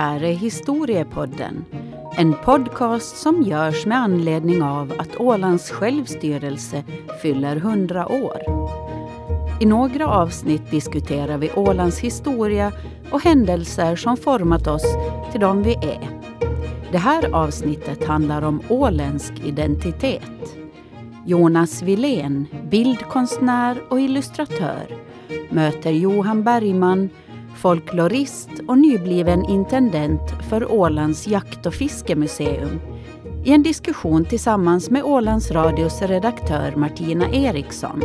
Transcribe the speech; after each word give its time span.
Här 0.00 0.22
är 0.22 0.32
Historiepodden. 0.32 1.64
En 2.16 2.34
podcast 2.44 3.16
som 3.16 3.42
görs 3.42 3.86
med 3.86 3.98
anledning 3.98 4.62
av 4.62 4.94
att 4.98 5.20
Ålands 5.20 5.70
självstyrelse 5.70 6.84
fyller 7.22 7.56
100 7.56 8.08
år. 8.08 8.42
I 9.60 9.66
några 9.66 10.08
avsnitt 10.08 10.70
diskuterar 10.70 11.38
vi 11.38 11.50
Ålands 11.50 11.98
historia 11.98 12.72
och 13.10 13.22
händelser 13.22 13.96
som 13.96 14.16
format 14.16 14.66
oss 14.66 14.84
till 15.32 15.40
de 15.40 15.62
vi 15.62 15.74
är. 15.74 16.20
Det 16.92 16.98
här 16.98 17.34
avsnittet 17.34 18.04
handlar 18.04 18.42
om 18.42 18.62
åländsk 18.68 19.32
identitet. 19.44 20.56
Jonas 21.26 21.82
Wilén, 21.82 22.46
bildkonstnär 22.70 23.82
och 23.88 24.00
illustratör, 24.00 24.98
möter 25.50 25.90
Johan 25.90 26.42
Bergman, 26.42 27.10
folklorist 27.60 28.50
och 28.68 28.78
nybliven 28.78 29.44
intendent 29.44 30.30
för 30.48 30.72
Ålands 30.72 31.26
jakt 31.26 31.66
och 31.66 31.74
fiskemuseum 31.74 32.80
i 33.44 33.52
en 33.52 33.62
diskussion 33.62 34.24
tillsammans 34.24 34.90
med 34.90 35.04
Ålands 35.04 35.50
Radios 35.50 36.02
redaktör 36.02 36.76
Martina 36.76 37.30
Eriksson. 37.30 38.02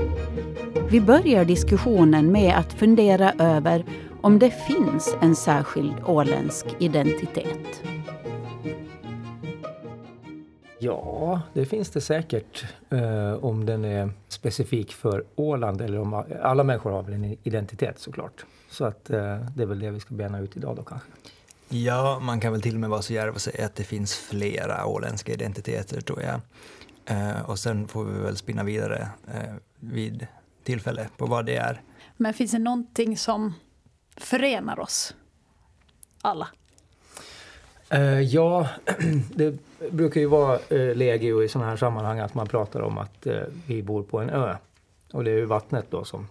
Vi 0.90 1.02
börjar 1.02 1.46
diskussionen 1.46 2.32
med 2.32 2.55
att 2.58 2.73
fundera 2.73 3.34
över 3.40 3.86
om 4.22 4.40
det 4.40 4.49
finns 4.49 5.16
en 5.22 5.36
särskild 5.36 5.94
åländsk 6.05 6.66
identitet. 6.80 7.84
Ja, 10.80 11.41
det 11.54 11.65
finns 11.65 11.90
det 11.90 12.02
säkert. 12.02 12.65
Eh, 12.90 13.34
om 13.46 13.65
den 13.65 13.85
är 13.85 14.10
specifik 14.27 14.93
för 14.93 15.24
Åland 15.35 15.82
eller 15.82 15.99
om 15.99 16.24
alla 16.41 16.63
människor 16.63 16.91
har 16.91 17.04
väl 17.04 17.13
en 17.13 17.37
identitet 17.43 17.99
såklart. 17.99 18.46
Så 18.76 18.85
att 18.85 19.09
eh, 19.09 19.40
det 19.55 19.62
är 19.62 19.65
väl 19.65 19.79
det 19.79 19.91
vi 19.91 19.99
ska 19.99 20.15
bena 20.15 20.40
ut 20.40 20.57
idag 20.57 20.76
då 20.76 20.84
kanske. 20.84 21.09
Ja, 21.70 22.20
man 22.21 22.40
kan 22.40 22.51
väl 22.51 22.62
till 22.62 22.73
och 22.73 22.79
med 22.79 22.90
vara 22.90 23.01
så 23.01 23.13
djärv 23.13 23.34
och 23.34 23.41
säga 23.41 23.65
att 23.65 23.76
det 23.76 23.84
finns 23.84 24.15
flera 24.15 24.85
åländska 24.85 25.34
identiteter 25.34 26.01
tror 26.01 26.21
jag. 26.21 26.41
Eh, 27.05 27.49
och 27.49 27.59
sen 27.59 27.87
får 27.87 28.03
vi 28.03 28.20
väl 28.20 28.37
spinna 28.37 28.63
vidare 28.63 29.09
eh, 29.34 29.53
vid 29.79 30.27
tillfälle 30.63 31.09
på 31.18 31.26
vad 31.26 31.46
det 31.46 31.55
är. 31.55 31.81
Men 32.18 32.34
finns 32.34 32.51
det 32.51 32.59
någonting 32.59 33.18
som 33.18 33.53
förenar 34.18 34.79
oss 34.79 35.15
alla? 36.21 36.48
Uh, 37.93 38.21
ja, 38.21 38.70
det 39.35 39.57
brukar 39.91 40.21
ju 40.21 40.27
vara 40.27 40.59
uh, 40.71 40.96
legio 40.96 41.43
i 41.43 41.48
sådana 41.48 41.70
här 41.70 41.77
sammanhang 41.77 42.20
att 42.20 42.34
man 42.34 42.48
pratar 42.48 42.81
om 42.81 42.98
att 42.98 43.27
uh, 43.27 43.41
vi 43.68 43.84
bor 43.84 44.03
på 44.03 44.20
en 44.20 44.29
ö. 44.29 44.55
Och 45.12 45.23
det 45.23 45.31
är 45.31 45.35
ju 45.35 45.46
vattnet 45.46 45.85
då 45.90 46.03
som 46.03 46.27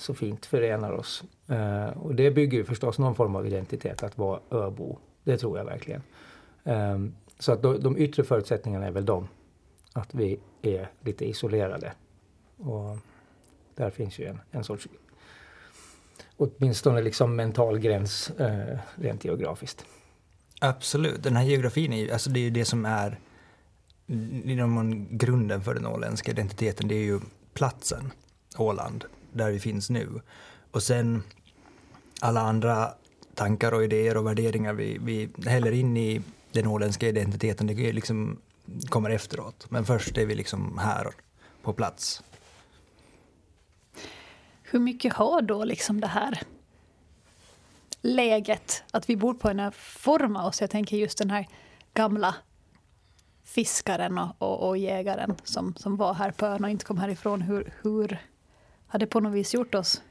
så 0.00 0.14
fint 0.14 0.46
förenar 0.46 0.92
oss. 0.92 1.24
Eh, 1.48 1.88
och 1.88 2.14
det 2.14 2.30
bygger 2.30 2.58
ju 2.58 2.64
förstås 2.64 2.98
någon 2.98 3.14
form 3.14 3.36
av 3.36 3.46
identitet, 3.46 4.02
att 4.02 4.18
vara 4.18 4.40
öbo. 4.50 4.98
Det 5.24 5.38
tror 5.38 5.58
jag 5.58 5.64
verkligen. 5.64 6.02
Eh, 6.64 6.98
så 7.38 7.52
att 7.52 7.62
de, 7.62 7.82
de 7.82 7.98
yttre 7.98 8.24
förutsättningarna 8.24 8.86
är 8.86 8.90
väl 8.90 9.04
de. 9.04 9.28
Att 9.92 10.14
vi 10.14 10.40
är 10.62 10.90
lite 11.00 11.28
isolerade. 11.28 11.92
Och 12.56 12.96
där 13.74 13.90
finns 13.90 14.18
ju 14.18 14.24
en, 14.24 14.40
en 14.50 14.64
sorts 14.64 14.88
åtminstone 16.36 17.02
liksom 17.02 17.36
mental 17.36 17.78
gräns 17.78 18.30
eh, 18.30 18.78
rent 18.94 19.24
geografiskt. 19.24 19.84
Absolut, 20.60 21.22
den 21.22 21.36
här 21.36 21.44
geografin 21.44 21.92
är 21.92 22.04
ju, 22.04 22.10
alltså 22.10 22.30
det 22.30 22.40
är 22.40 22.44
ju 22.44 22.50
det 22.50 22.64
som 22.64 22.84
är 22.84 23.18
grunden 25.10 25.62
för 25.62 25.74
den 25.74 25.86
åländska 25.86 26.30
identiteten, 26.30 26.88
det 26.88 26.94
är 26.94 27.04
ju 27.04 27.20
platsen, 27.54 28.12
Åland, 28.56 29.04
där 29.32 29.50
vi 29.50 29.60
finns 29.60 29.90
nu. 29.90 30.20
Och 30.70 30.82
sen 30.82 31.22
alla 32.20 32.40
andra 32.40 32.94
tankar 33.34 33.72
och 33.72 33.84
idéer 33.84 34.16
och 34.16 34.26
värderingar 34.26 34.72
vi, 34.72 34.98
vi 34.98 35.48
häller 35.50 35.72
in 35.72 35.96
i 35.96 36.22
den 36.52 36.66
åländska 36.66 37.08
identiteten, 37.08 37.66
det 37.66 37.92
liksom 37.92 38.40
kommer 38.88 39.10
efteråt. 39.10 39.66
Men 39.70 39.84
först 39.84 40.18
är 40.18 40.26
vi 40.26 40.34
liksom 40.34 40.78
här 40.78 41.06
på 41.62 41.72
plats. 41.72 42.22
Hur 44.62 44.78
mycket 44.78 45.12
har 45.12 45.42
då 45.42 45.64
liksom 45.64 46.00
det 46.00 46.06
här 46.06 46.42
läget 48.02 48.84
att 48.90 49.10
vi 49.10 49.16
bor 49.16 49.34
på 49.34 49.48
en 49.48 49.60
ö 49.60 49.70
forma 49.74 50.46
oss? 50.46 50.60
Jag 50.60 50.70
tänker 50.70 50.96
just 50.96 51.18
den 51.18 51.30
här 51.30 51.48
gamla 51.94 52.34
fiskaren 53.44 54.18
och, 54.18 54.36
och, 54.38 54.68
och, 54.68 54.78
jägaren 54.78 55.34
som, 55.44 55.74
som 55.76 55.96
var 55.96 56.14
här 56.14 56.30
på 56.30 56.46
ön 56.46 56.64
och 56.64 56.70
inte 56.70 56.84
kom 56.84 56.98
härifrån. 56.98 57.42
Hur, 57.42 57.72
hur 57.82 58.18
hade 58.90 59.06
på 59.06 59.20
något 59.20 59.32
vis 59.32 59.54
gjort 59.54 59.74
oss 59.74 60.02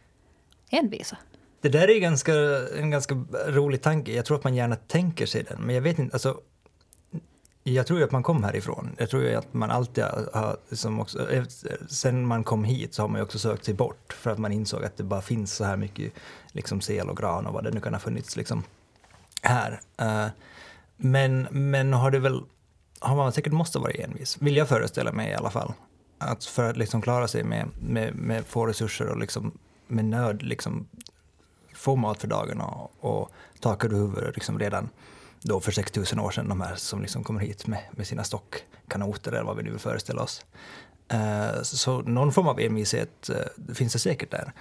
envisa? 0.70 1.18
Det 1.62 1.70
där 1.70 1.90
är 1.90 2.00
ganska, 2.00 2.34
en 2.80 2.92
ganska 2.92 3.16
rolig 3.48 3.82
tanke. 3.82 4.14
Jag 4.14 4.26
tror 4.26 4.38
att 4.38 4.44
man 4.44 4.56
gärna 4.56 4.76
tänker 4.76 5.26
sig 5.26 5.44
den, 5.44 5.62
men 5.62 5.76
jag 5.76 5.82
vet 5.82 6.00
inte. 6.00 6.16
Alltså, 6.16 6.42
jag 7.64 7.88
tror 7.88 8.00
ju 8.00 8.06
att 8.06 8.12
man 8.12 8.24
kom 8.24 8.44
härifrån. 8.44 8.96
Jag 8.98 9.10
tror 9.10 9.24
ju 9.24 9.36
att 9.36 9.54
man 9.54 9.72
alltid 9.72 10.04
har, 10.04 10.58
liksom 10.70 11.00
också, 11.00 11.28
sen 11.90 12.26
man 12.26 12.44
kom 12.44 12.64
hit 12.64 12.94
så 12.94 13.04
har 13.04 13.08
man 13.08 13.20
ju 13.20 13.24
också 13.24 13.40
sökt 13.40 13.66
sig 13.66 13.74
bort 13.74 14.14
för 14.14 14.32
att 14.32 14.38
man 14.38 14.52
insåg 14.52 14.84
att 14.84 14.98
det 14.98 15.04
bara 15.04 15.22
finns 15.22 15.56
så 15.56 15.64
här 15.64 15.78
mycket 15.78 16.14
liksom 16.52 16.82
sel 16.82 17.10
och 17.10 17.18
gran 17.18 17.46
och 17.46 17.54
vad 17.54 17.64
det 17.64 17.72
nu 17.72 17.82
kan 17.82 17.94
ha 17.94 18.00
funnits 18.00 18.36
liksom 18.36 18.64
här. 19.42 19.82
Eh, 19.98 20.28
men, 20.98 21.48
men 21.52 21.94
har 21.94 22.12
det 22.12 22.20
väl, 22.20 22.42
har 23.00 23.16
man 23.16 23.32
säkert 23.32 23.54
måste 23.54 23.80
vara 23.80 23.92
envis, 23.92 24.38
vill 24.42 24.58
jag 24.58 24.70
föreställa 24.70 25.12
mig 25.12 25.32
i 25.32 25.34
alla 25.34 25.50
fall. 25.50 25.74
Att 26.20 26.46
för 26.46 26.70
att 26.70 26.78
liksom 26.78 27.02
klara 27.02 27.28
sig 27.28 27.44
med, 27.44 27.68
med, 27.80 28.16
med 28.16 28.46
få 28.46 28.66
resurser 28.66 29.08
och 29.08 29.18
liksom 29.18 29.52
med 29.88 30.06
nöd 30.06 30.44
liksom 30.44 30.88
få 31.74 31.96
mat 31.96 32.22
för 32.22 32.28
dagen 32.28 32.62
och, 32.62 32.92
och 33.00 33.32
tak 33.60 33.86
över 33.86 33.96
huvudet 33.96 34.36
liksom 34.36 34.60
redan 34.60 34.90
då 35.42 35.60
för 35.60 35.72
6000 35.72 36.20
år 36.20 36.32
sedan, 36.32 36.50
de 36.50 36.62
här 36.62 36.76
som 36.76 37.02
liksom 37.02 37.24
kommer 37.24 37.40
hit 37.42 37.68
med, 37.68 37.80
med 37.92 38.08
sina 38.08 38.24
stockkanoter 38.24 39.32
eller 39.32 39.44
vad 39.44 39.58
vi 39.58 39.64
nu 39.64 39.70
vill 39.70 39.80
föreställa 39.80 40.22
oss. 40.22 40.46
Uh, 41.14 41.62
så 41.62 42.02
någon 42.02 42.32
form 42.32 42.48
av 42.48 42.60
envishet 42.60 43.30
uh, 43.30 43.74
finns 43.74 43.94
det 43.94 44.00
säkert 44.00 44.32
där. 44.32 44.52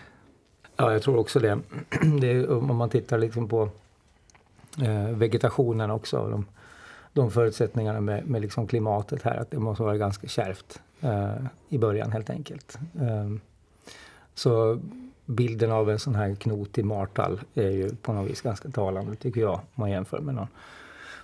Ja, 0.76 0.92
jag 0.92 1.02
tror 1.02 1.16
också 1.16 1.40
det. 1.40 1.58
det 2.20 2.30
är, 2.32 2.50
om 2.50 2.76
man 2.76 2.90
tittar 2.90 3.18
liksom 3.18 3.48
på 3.48 3.70
uh, 4.82 5.10
vegetationen 5.10 5.90
också, 5.90 6.28
de, 6.28 6.46
de 7.12 7.30
förutsättningarna 7.30 8.00
med, 8.00 8.26
med 8.26 8.42
liksom 8.42 8.66
klimatet 8.66 9.22
här, 9.22 9.36
att 9.36 9.50
det 9.50 9.58
måste 9.58 9.82
vara 9.82 9.96
ganska 9.96 10.28
kärvt 10.28 10.80
i 11.68 11.78
början 11.78 12.12
helt 12.12 12.30
enkelt. 12.30 12.78
så 14.34 14.80
bilden 15.28 15.72
av 15.72 15.90
en 15.90 15.98
sån 15.98 16.14
här 16.14 16.34
knotig 16.34 16.84
martall 16.84 17.40
är 17.54 17.70
ju 17.70 17.94
på 17.94 18.12
något 18.12 18.30
vis 18.30 18.40
ganska 18.40 18.70
talande 18.70 19.16
tycker 19.16 19.40
jag, 19.40 19.54
om 19.54 19.60
man 19.74 19.90
jämför 19.90 20.18
med 20.18 20.34
någon 20.34 20.48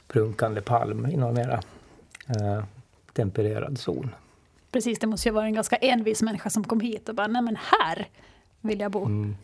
prunkande 0.06 0.60
palm 0.60 1.06
i 1.06 1.16
någon 1.16 1.34
mera 1.34 1.60
eh, 2.28 2.64
tempererad 3.12 3.78
zon. 3.78 4.10
Precis, 4.70 4.98
det 4.98 5.06
måste 5.06 5.28
ju 5.28 5.32
vara 5.32 5.46
en 5.46 5.54
ganska 5.54 5.76
envis 5.76 6.22
människa 6.22 6.50
som 6.50 6.64
kom 6.64 6.80
hit 6.80 7.08
och 7.08 7.14
bara, 7.14 7.26
nej 7.26 7.42
men 7.42 7.56
här 7.56 8.08
vill 8.60 8.80
jag 8.80 8.90
bo. 8.90 9.04
Mm. 9.04 9.36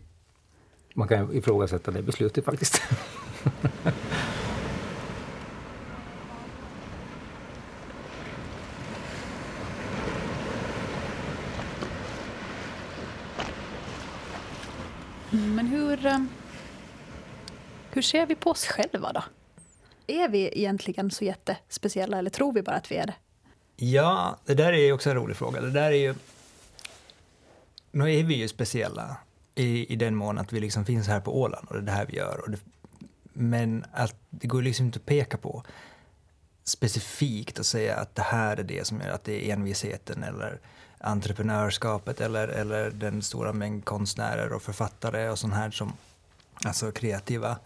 Man 0.94 1.08
kan 1.08 1.36
ifrågasätta 1.36 1.90
det 1.90 2.02
beslutet 2.02 2.44
faktiskt. 2.44 2.82
Men 15.32 15.66
hur, 16.00 16.06
eh, 16.06 16.18
hur 17.90 18.02
ser 18.02 18.26
vi 18.26 18.34
på 18.34 18.50
oss 18.50 18.66
själva 18.66 19.12
då? 19.12 19.22
Är 20.06 20.28
vi 20.28 20.58
egentligen 20.58 21.10
så 21.10 21.24
jättespeciella 21.24 22.18
eller 22.18 22.30
tror 22.30 22.52
vi 22.52 22.62
bara 22.62 22.76
att 22.76 22.92
vi 22.92 22.96
är 22.96 23.06
det? 23.06 23.14
Ja, 23.76 24.38
det 24.44 24.54
där 24.54 24.72
är 24.72 24.78
ju 24.78 24.92
också 24.92 25.10
en 25.10 25.16
rolig 25.16 25.36
fråga. 25.36 25.60
Det 25.60 25.70
där 25.70 25.90
är 25.90 25.96
ju... 25.96 26.14
Nu 27.90 28.14
är 28.14 28.24
vi 28.24 28.34
ju 28.34 28.48
speciella 28.48 29.16
i, 29.54 29.92
i 29.92 29.96
den 29.96 30.14
mån 30.14 30.38
att 30.38 30.52
vi 30.52 30.60
liksom 30.60 30.84
finns 30.84 31.08
här 31.08 31.20
på 31.20 31.40
Åland 31.40 31.68
och 31.68 31.74
det 31.74 31.80
är 31.80 31.84
det 31.84 31.92
här 31.92 32.06
vi 32.06 32.16
gör. 32.16 32.44
Det, 32.48 32.58
men 33.32 33.84
att 33.92 34.14
det 34.30 34.46
går 34.46 34.62
liksom 34.62 34.86
inte 34.86 34.98
att 34.98 35.06
peka 35.06 35.36
på 35.36 35.64
specifikt 36.64 37.58
och 37.58 37.66
säga 37.66 37.96
att 37.96 38.14
det 38.14 38.22
här 38.22 38.56
är 38.56 38.62
det 38.62 38.86
som 38.86 39.00
gör 39.00 39.10
att 39.10 39.24
det 39.24 39.48
är 39.48 39.52
envisheten 39.52 40.22
eller 40.22 40.60
entreprenörskapet 41.00 42.20
eller, 42.20 42.48
eller 42.48 42.90
den 42.90 43.22
stora 43.22 43.52
mängd 43.52 43.84
konstnärer 43.84 44.52
och 44.52 44.62
författare 44.62 45.28
och 45.28 45.38
sånt 45.38 45.54
här 45.54 45.70
som, 45.70 45.92
alltså 46.64 46.92
kreativa, 46.92 47.58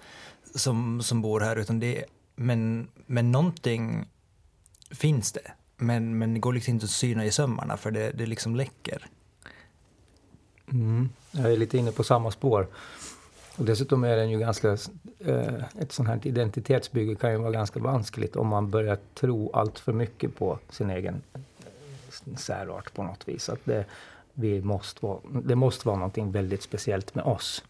som, 0.55 1.03
som 1.03 1.23
bor 1.23 1.41
här. 1.41 1.57
Utan 1.57 1.81
det, 1.81 2.05
men, 2.37 2.89
men 3.07 3.33
någonting 3.33 4.09
finns 4.91 5.33
det. 5.33 5.53
Men, 5.77 6.19
men 6.19 6.35
det 6.35 6.41
går 6.41 6.53
liksom 6.53 6.75
inte 6.75 6.85
att 6.85 6.91
syna 6.91 7.25
i 7.25 7.31
sömmarna 7.31 7.77
för 7.77 7.91
det, 7.91 8.11
det 8.11 8.27
liksom 8.27 8.57
läcker. 8.57 9.07
Mm. 10.73 11.09
Jag 11.31 11.53
är 11.53 11.57
lite 11.57 11.79
inne 11.79 11.93
på 11.93 12.05
samma 12.05 12.31
spår. 12.31 12.67
Och 13.57 13.65
dessutom 13.65 14.05
är 14.05 14.17
den 14.17 14.31
ju 14.31 14.39
ganska, 14.39 14.77
eh, 15.19 15.65
ett 15.79 15.93
sånt 15.93 16.09
här 16.09 16.27
identitetsbygge 16.27 17.15
kan 17.15 17.33
ju 17.33 17.37
vara 17.37 17.51
ganska 17.51 17.81
vanskligt 17.81 18.37
om 18.37 18.47
man 18.47 18.71
börjar 18.71 18.99
tro 19.15 19.51
allt 19.53 19.79
för 19.79 19.93
mycket 19.93 20.37
på 20.37 20.59
sin 20.71 20.91
egen 20.91 21.23
särart 22.37 22.95
på 22.95 23.03
något 23.03 23.29
vis. 23.29 23.49
Att 23.49 23.65
det, 23.65 23.85
vi 24.35 24.63
måste 24.63 25.07
vara, 25.07 25.19
det 25.45 25.55
måste 25.55 25.89
vara 25.89 25.97
någonting 25.97 26.33
väldigt 26.33 26.63
speciellt 26.63 27.15
med 27.15 27.25
oss. 27.25 27.65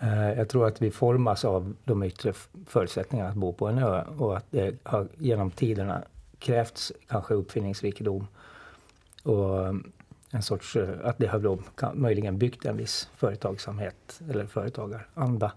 Eh, 0.00 0.32
jag 0.32 0.48
tror 0.48 0.66
att 0.66 0.82
vi 0.82 0.90
formas 0.90 1.44
av 1.44 1.74
de 1.84 2.02
yttre 2.02 2.32
förutsättningarna 2.66 3.30
att 3.30 3.36
bo 3.36 3.52
på 3.52 3.68
en 3.68 3.78
ö 3.78 4.04
och 4.18 4.36
att 4.36 4.46
det 4.50 4.74
har 4.82 5.08
genom 5.18 5.50
tiderna 5.50 6.02
krävts 6.38 6.92
kanske 7.08 7.34
uppfinningsrikedom 7.34 8.26
och 9.22 9.66
eh, 9.66 9.74
en 10.30 10.42
sorts, 10.42 10.76
eh, 10.76 10.88
att 11.04 11.18
det 11.18 11.26
har 11.26 11.38
då 11.38 11.58
möjligen 11.94 12.38
byggt 12.38 12.64
en 12.64 12.76
viss 12.76 13.08
företagsamhet 13.16 14.20
eller 14.30 14.46
företagaranda. 14.46 15.52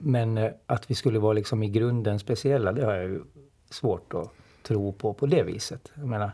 Men 0.00 0.50
att 0.66 0.90
vi 0.90 0.94
skulle 0.94 1.18
vara 1.18 1.32
liksom 1.32 1.62
i 1.62 1.68
grunden 1.68 2.18
speciella, 2.18 2.72
det 2.72 2.84
har 2.84 2.94
jag 2.94 3.04
ju 3.04 3.22
svårt 3.70 4.14
att 4.14 4.32
tro 4.68 4.92
på 4.92 5.14
på 5.14 5.26
det 5.26 5.42
viset. 5.42 5.92
Jag 5.94 6.08
menar, 6.08 6.30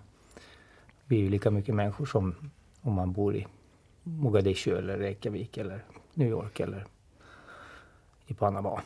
vi 1.06 1.16
är 1.16 1.20
ju 1.20 1.28
lika 1.28 1.50
mycket 1.50 1.74
människor 1.74 2.06
som 2.06 2.50
om 2.80 2.92
man 2.92 3.12
bor 3.12 3.36
i 3.36 3.46
Mogadishu 4.02 4.78
eller 4.78 4.98
Reykjavik 4.98 5.56
eller 5.56 5.84
New 6.14 6.28
York 6.28 6.60
eller 6.60 6.86
i 8.26 8.34
Panama. 8.34 8.80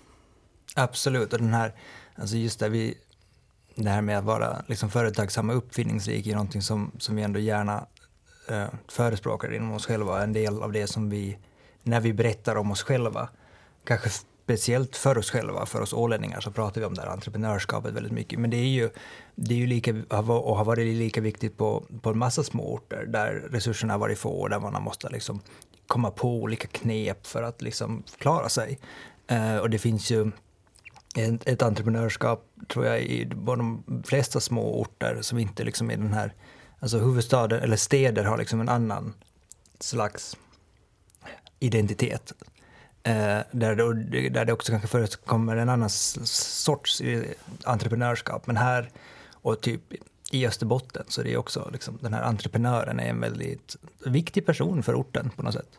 Absolut, 0.76 1.32
och 1.32 1.38
den 1.38 1.54
här, 1.54 1.72
alltså 2.14 2.36
just 2.36 2.60
det, 2.60 2.68
vi, 2.68 2.98
det 3.74 3.90
här 3.90 4.02
med 4.02 4.18
att 4.18 4.24
vara 4.24 4.62
liksom 4.66 4.90
företagsam 4.90 5.50
och 5.50 5.56
uppfinningsrik 5.56 6.26
är 6.26 6.32
någonting 6.32 6.62
som, 6.62 6.92
som 6.98 7.16
vi 7.16 7.22
ändå 7.22 7.40
gärna 7.40 7.86
eh, 8.48 8.68
förespråkar 8.88 9.54
inom 9.54 9.72
oss 9.72 9.86
själva, 9.86 10.22
en 10.22 10.32
del 10.32 10.62
av 10.62 10.72
det 10.72 10.86
som 10.86 11.10
vi, 11.10 11.38
när 11.82 12.00
vi 12.00 12.12
berättar 12.12 12.56
om 12.56 12.70
oss 12.70 12.82
själva, 12.82 13.28
kanske 13.84 14.10
speciellt 14.48 14.96
för 14.96 15.18
oss 15.18 15.30
själva, 15.30 15.66
för 15.66 15.80
oss 15.80 15.92
ålänningar, 15.92 16.40
så 16.40 16.50
pratar 16.50 16.80
vi 16.80 16.86
om 16.86 16.94
det 16.94 17.02
här 17.02 17.08
entreprenörskapet 17.08 17.94
väldigt 17.94 18.12
mycket. 18.12 18.38
Men 18.38 18.50
det 18.50 18.56
är 18.56 18.68
ju, 18.68 18.90
det 19.34 19.54
är 19.54 19.58
ju 19.58 19.66
lika, 19.66 19.94
och 20.08 20.56
har 20.56 20.64
varit 20.64 20.96
lika 20.96 21.20
viktigt 21.20 21.56
på, 21.56 21.84
på 22.02 22.10
en 22.10 22.18
massa 22.18 22.44
små 22.44 22.74
orter 22.74 23.06
där 23.06 23.32
resurserna 23.50 23.92
har 23.94 23.98
varit 23.98 24.18
få 24.18 24.30
och 24.30 24.50
där 24.50 24.60
man 24.60 24.74
har 24.74 24.80
måste 24.80 25.08
liksom 25.08 25.40
komma 25.86 26.10
på 26.10 26.28
olika 26.28 26.68
knep 26.68 27.26
för 27.26 27.42
att 27.42 27.62
liksom 27.62 28.02
klara 28.18 28.48
sig. 28.48 28.78
Uh, 29.32 29.56
och 29.56 29.70
det 29.70 29.78
finns 29.78 30.10
ju 30.10 30.30
ett, 31.16 31.48
ett 31.48 31.62
entreprenörskap, 31.62 32.44
tror 32.68 32.86
jag, 32.86 33.00
i 33.02 33.24
de 33.24 33.82
flesta 34.06 34.40
små 34.40 34.80
orter 34.80 35.18
som 35.20 35.38
inte 35.38 35.64
liksom 35.64 35.90
är 35.90 35.96
den 35.96 36.12
här... 36.12 36.34
Alltså 36.80 36.98
huvudstaden, 36.98 37.60
eller 37.62 37.76
städer 37.76 38.24
har 38.24 38.38
liksom 38.38 38.60
en 38.60 38.68
annan 38.68 39.14
slags 39.80 40.36
identitet. 41.60 42.32
Eh, 43.08 43.42
där, 43.50 43.94
det, 43.94 44.28
där 44.28 44.44
det 44.44 44.52
också 44.52 44.72
kanske 44.72 44.88
förekommer 44.88 45.56
en 45.56 45.68
annan 45.68 45.90
sorts 45.90 47.02
entreprenörskap. 47.64 48.46
Men 48.46 48.56
här, 48.56 48.90
och 49.32 49.60
typ 49.60 49.82
i 50.30 50.46
Österbotten, 50.46 51.04
så 51.08 51.22
det 51.22 51.32
är 51.32 51.36
också 51.36 51.70
liksom, 51.72 51.98
den 52.00 52.14
här 52.14 52.22
entreprenören 52.22 53.00
är 53.00 53.10
en 53.10 53.20
väldigt 53.20 53.76
viktig 54.06 54.46
person 54.46 54.82
för 54.82 54.94
orten 54.94 55.30
på 55.30 55.42
något 55.42 55.54
sätt. 55.54 55.78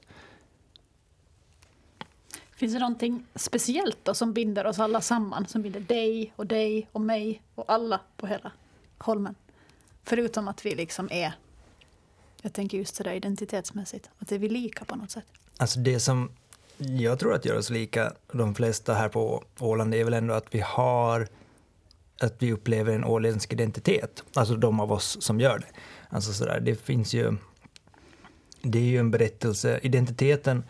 Finns 2.51 2.73
det 2.73 2.79
någonting 2.79 3.25
speciellt 3.35 3.97
då 4.03 4.13
som 4.13 4.33
binder 4.33 4.65
oss 4.65 4.79
alla 4.79 5.01
samman? 5.01 5.47
Som 5.47 5.61
binder 5.61 5.79
dig 5.79 6.33
och 6.35 6.47
dig 6.47 6.87
och 6.91 7.01
mig 7.01 7.41
och 7.55 7.65
alla 7.67 8.01
på 8.17 8.27
hela 8.27 8.51
Holmen? 8.97 9.35
Förutom 10.03 10.47
att 10.47 10.65
vi 10.65 10.75
liksom 10.75 11.07
är, 11.11 11.33
jag 12.41 12.53
tänker 12.53 12.77
just 12.77 12.97
det 12.97 13.03
där 13.03 13.13
identitetsmässigt, 13.13 14.09
att 14.19 14.31
är 14.31 14.37
vi 14.37 14.49
lika 14.49 14.85
på 14.85 14.95
något 14.95 15.11
sätt? 15.11 15.25
Alltså 15.57 15.79
det 15.79 15.99
som 15.99 16.29
jag 16.79 17.19
tror 17.19 17.33
att 17.33 17.45
gör 17.45 17.57
oss 17.57 17.69
lika, 17.69 18.13
de 18.31 18.55
flesta 18.55 18.93
här 18.93 19.09
på 19.09 19.43
Åland, 19.59 19.95
är 19.95 20.03
väl 20.03 20.13
ändå 20.13 20.33
att 20.33 20.55
vi 20.55 20.59
har 20.59 21.27
att 22.21 22.35
vi 22.39 22.53
upplever 22.53 22.93
en 22.93 23.05
åländsk 23.05 23.53
identitet, 23.53 24.23
alltså 24.33 24.55
de 24.55 24.79
av 24.79 24.91
oss 24.91 25.17
som 25.21 25.39
gör 25.39 25.59
det. 25.59 25.79
Alltså 26.09 26.33
sådär, 26.33 26.59
det 26.59 26.75
finns 26.75 27.13
ju, 27.13 27.35
det 28.61 28.79
är 28.79 28.83
ju 28.83 28.97
en 28.97 29.11
berättelse, 29.11 29.79
identiteten 29.83 30.63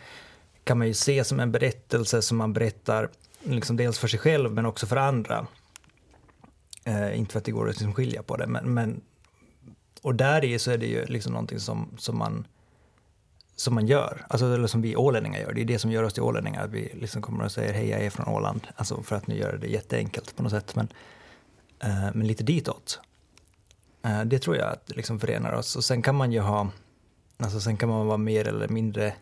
kan 0.64 0.78
man 0.78 0.88
ju 0.88 0.94
se 0.94 1.24
som 1.24 1.40
en 1.40 1.52
berättelse 1.52 2.22
som 2.22 2.38
man 2.38 2.54
berättar 2.54 3.10
liksom 3.44 3.78
dels 3.78 4.00
för 4.00 4.08
sig 4.08 4.20
själv 4.20 4.52
men 4.52 4.66
också 4.66 4.88
för 4.88 4.96
andra. 4.96 5.48
Eh, 6.84 7.20
inte 7.20 7.32
för 7.32 7.40
att 7.40 7.46
det 7.46 7.52
går 7.52 7.70
att 7.70 7.76
liksom 7.76 7.94
skilja 7.94 8.24
på 8.24 8.38
det, 8.38 8.48
men, 8.48 8.74
men 8.74 9.02
och 10.02 10.16
där 10.16 10.44
i 10.44 10.60
så 10.60 10.72
är 10.72 10.78
det 10.78 10.86
ju 10.86 11.06
liksom 11.06 11.34
någonting 11.34 11.60
som, 11.60 11.90
som, 11.98 12.18
man, 12.18 12.48
som 13.60 13.76
man 13.76 13.88
gör, 13.88 14.26
alltså, 14.30 14.54
eller 14.54 14.68
som 14.68 14.82
vi 14.82 14.96
ålänningar 14.96 15.40
gör. 15.40 15.54
Det 15.54 15.62
är 15.62 15.66
det 15.66 15.80
som 15.80 15.92
gör 15.92 16.04
oss 16.04 16.14
till 16.14 16.24
ålänningar, 16.24 16.64
att 16.64 16.72
vi 16.72 16.92
liksom 16.94 17.22
kommer 17.22 17.46
och 17.46 17.52
säger 17.52 17.74
hej, 17.74 17.90
jag 17.90 18.02
är 18.02 18.10
från 18.10 18.28
Åland. 18.28 18.68
Alltså 18.76 19.04
för 19.04 19.16
att 19.16 19.28
nu 19.28 19.36
göra 19.36 19.58
det 19.58 19.68
jätteenkelt 19.68 20.36
på 20.36 20.44
något 20.44 20.52
sätt, 20.52 20.76
men, 20.76 20.88
eh, 21.80 22.10
men 22.14 22.28
lite 22.28 22.44
ditåt. 22.44 23.00
Eh, 24.06 24.22
det 24.22 24.40
tror 24.40 24.58
jag 24.58 24.72
att 24.72 24.92
liksom 24.96 25.20
förenar 25.20 25.54
oss. 25.54 25.76
Och 25.76 25.84
sen 25.84 26.02
kan 26.02 26.16
man 26.16 26.32
ju 26.32 26.40
ha, 26.40 26.68
alltså 27.38 27.60
sen 27.60 27.78
kan 27.78 27.90
man 27.90 28.08
vara 28.08 28.18
mer 28.18 28.48
eller 28.48 28.68
mindre 28.68 29.14